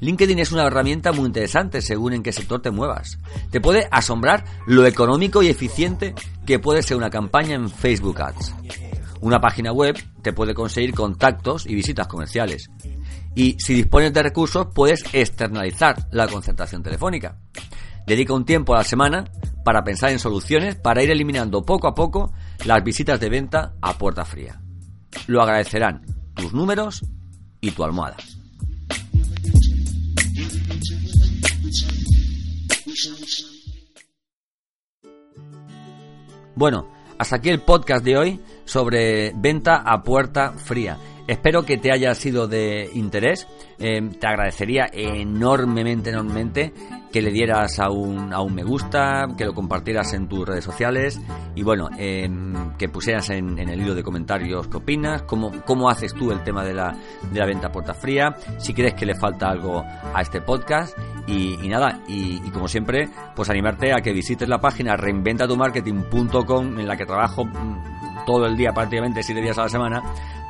LinkedIn 0.00 0.38
es 0.38 0.52
una 0.52 0.66
herramienta 0.66 1.12
muy 1.12 1.26
interesante 1.26 1.80
según 1.80 2.12
en 2.12 2.22
qué 2.22 2.32
sector 2.32 2.60
te 2.60 2.70
muevas. 2.70 3.18
Te 3.50 3.60
puede 3.60 3.88
asombrar 3.90 4.44
lo 4.66 4.86
económico 4.86 5.42
y 5.42 5.48
eficiente 5.48 6.14
que 6.46 6.58
puede 6.58 6.82
ser 6.82 6.96
una 6.96 7.10
campaña 7.10 7.54
en 7.54 7.70
Facebook 7.70 8.20
Ads. 8.20 8.54
Una 9.20 9.40
página 9.40 9.72
web 9.72 9.96
te 10.22 10.32
puede 10.32 10.54
conseguir 10.54 10.94
contactos 10.94 11.66
y 11.66 11.74
visitas 11.74 12.06
comerciales. 12.06 12.68
Y 13.34 13.56
si 13.58 13.74
dispones 13.74 14.12
de 14.12 14.22
recursos, 14.22 14.68
puedes 14.74 15.02
externalizar 15.12 16.08
la 16.10 16.28
concentración 16.28 16.82
telefónica. 16.82 17.38
Dedica 18.06 18.34
un 18.34 18.44
tiempo 18.44 18.74
a 18.74 18.78
la 18.78 18.84
semana 18.84 19.24
para 19.64 19.82
pensar 19.82 20.10
en 20.10 20.18
soluciones 20.18 20.76
para 20.76 21.02
ir 21.02 21.10
eliminando 21.10 21.64
poco 21.64 21.88
a 21.88 21.94
poco 21.94 22.32
las 22.66 22.84
visitas 22.84 23.18
de 23.18 23.30
venta 23.30 23.74
a 23.80 23.96
puerta 23.96 24.24
fría. 24.24 24.60
Lo 25.26 25.42
agradecerán 25.42 26.04
tus 26.34 26.52
números 26.52 27.02
y 27.60 27.70
tu 27.70 27.82
almohada. 27.82 28.16
Bueno, 36.54 36.86
hasta 37.18 37.36
aquí 37.36 37.48
el 37.48 37.60
podcast 37.60 38.04
de 38.04 38.16
hoy 38.16 38.40
sobre 38.64 39.32
venta 39.36 39.76
a 39.76 40.02
puerta 40.02 40.52
fría. 40.52 40.98
Espero 41.26 41.64
que 41.64 41.78
te 41.78 41.90
haya 41.90 42.14
sido 42.14 42.46
de 42.46 42.90
interés. 42.94 43.46
Eh, 43.78 44.00
te 44.20 44.26
agradecería 44.26 44.86
enormemente, 44.92 46.10
enormemente 46.10 46.72
que 47.14 47.22
le 47.22 47.30
dieras 47.30 47.78
a 47.78 47.90
un, 47.90 48.32
a 48.32 48.40
un 48.40 48.52
me 48.52 48.64
gusta, 48.64 49.28
que 49.38 49.44
lo 49.44 49.54
compartieras 49.54 50.12
en 50.14 50.26
tus 50.26 50.48
redes 50.48 50.64
sociales 50.64 51.20
y 51.54 51.62
bueno, 51.62 51.88
em, 51.96 52.76
que 52.76 52.88
pusieras 52.88 53.30
en, 53.30 53.56
el 53.56 53.80
hilo 53.80 53.94
de 53.94 54.02
comentarios 54.02 54.66
qué 54.66 54.78
opinas, 54.78 55.22
cómo, 55.22 55.52
cómo 55.64 55.88
haces 55.88 56.12
tú 56.12 56.32
el 56.32 56.42
tema 56.42 56.64
de 56.64 56.74
la, 56.74 56.92
de 57.30 57.38
la 57.38 57.46
venta 57.46 57.70
puerta 57.70 57.94
fría, 57.94 58.34
si 58.58 58.74
crees 58.74 58.94
que 58.94 59.06
le 59.06 59.14
falta 59.14 59.48
algo 59.48 59.84
a 60.12 60.20
este 60.22 60.40
podcast 60.40 60.98
y, 61.28 61.68
nada, 61.68 62.02
y, 62.08 62.40
como 62.50 62.66
siempre, 62.66 63.08
pues 63.36 63.48
animarte 63.48 63.92
a 63.92 64.02
que 64.02 64.12
visites 64.12 64.48
la 64.48 64.58
página 64.58 64.96
reinventatumarketing.com 64.96 66.80
en 66.80 66.88
la 66.88 66.96
que 66.96 67.06
trabajo 67.06 67.44
mm, 67.44 67.93
todo 68.24 68.46
el 68.46 68.56
día, 68.56 68.72
prácticamente 68.72 69.22
siete 69.22 69.40
días 69.40 69.58
a 69.58 69.62
la 69.62 69.68
semana, 69.68 70.02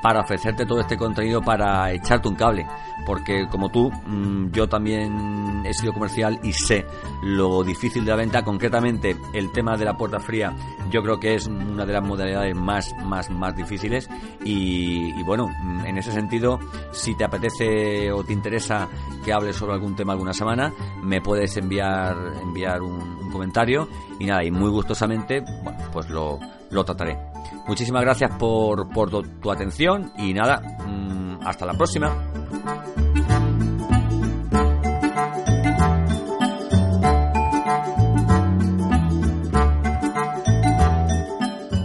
para 0.04 0.20
ofrecerte 0.20 0.66
todo 0.66 0.80
este 0.80 0.98
contenido 0.98 1.40
para 1.40 1.90
echarte 1.90 2.28
un 2.28 2.34
cable. 2.34 2.66
Porque 3.06 3.48
como 3.48 3.70
tú, 3.70 3.90
mm, 3.90 4.50
yo 4.50 4.68
también 4.68 5.62
he 5.64 5.72
sido 5.72 5.94
comercial 5.94 6.38
y 6.42 6.52
sé 6.52 6.84
lo 7.22 7.64
difícil 7.64 8.04
de 8.04 8.10
la 8.10 8.16
venta. 8.18 8.44
Concretamente, 8.44 9.16
el 9.32 9.50
tema 9.50 9.78
de 9.78 9.86
la 9.86 9.96
puerta 9.96 10.20
fría, 10.20 10.52
yo 10.90 11.02
creo 11.02 11.18
que 11.18 11.34
es 11.34 11.46
una 11.46 11.86
de 11.86 11.94
las 11.94 12.02
modalidades 12.02 12.54
más, 12.54 12.94
más, 13.02 13.30
más 13.30 13.56
difíciles. 13.56 14.10
Y, 14.44 15.22
bueno, 15.22 15.48
mm, 15.48 15.86
en 15.86 15.96
ese 15.96 16.12
sentido, 16.12 16.58
si 16.92 17.14
te 17.14 17.24
apetece 17.24 18.12
o 18.12 18.22
te 18.24 18.34
interesa 18.34 18.86
que 19.24 19.32
hable 19.32 19.54
sobre 19.54 19.72
algún 19.72 19.96
tema 19.96 20.12
alguna 20.12 20.34
semana, 20.34 20.70
me 21.02 21.22
puedes 21.22 21.56
enviar, 21.56 22.14
enviar 22.42 22.82
un, 22.82 23.30
comentario. 23.32 23.88
Y 24.20 24.26
nada, 24.26 24.44
y 24.44 24.50
muy 24.50 24.68
gustosamente, 24.68 25.40
bueno, 25.40 25.78
pues 25.92 26.10
lo, 26.10 26.38
lo 26.70 26.84
trataré. 26.84 27.33
Muchísimas 27.66 28.02
gracias 28.02 28.30
por, 28.36 28.88
por 28.88 29.10
tu, 29.10 29.50
atención 29.50 30.12
y 30.18 30.34
nada, 30.34 30.60
mm, 30.86 31.46
hasta 31.46 31.66
la 31.66 31.74
próxima. 31.74 32.12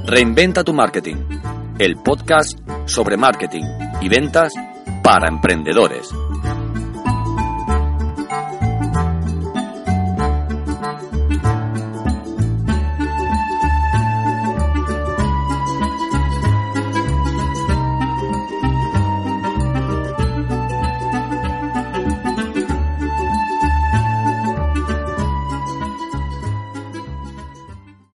Reinventa 0.06 0.64
tu 0.64 0.74
marketing, 0.74 1.18
el 1.78 1.98
podcast 1.98 2.58
sobre 2.86 3.16
marketing 3.16 3.64
y 4.02 4.10
ventas 4.10 4.52
para 5.04 5.28
emprendedores. 5.28 6.10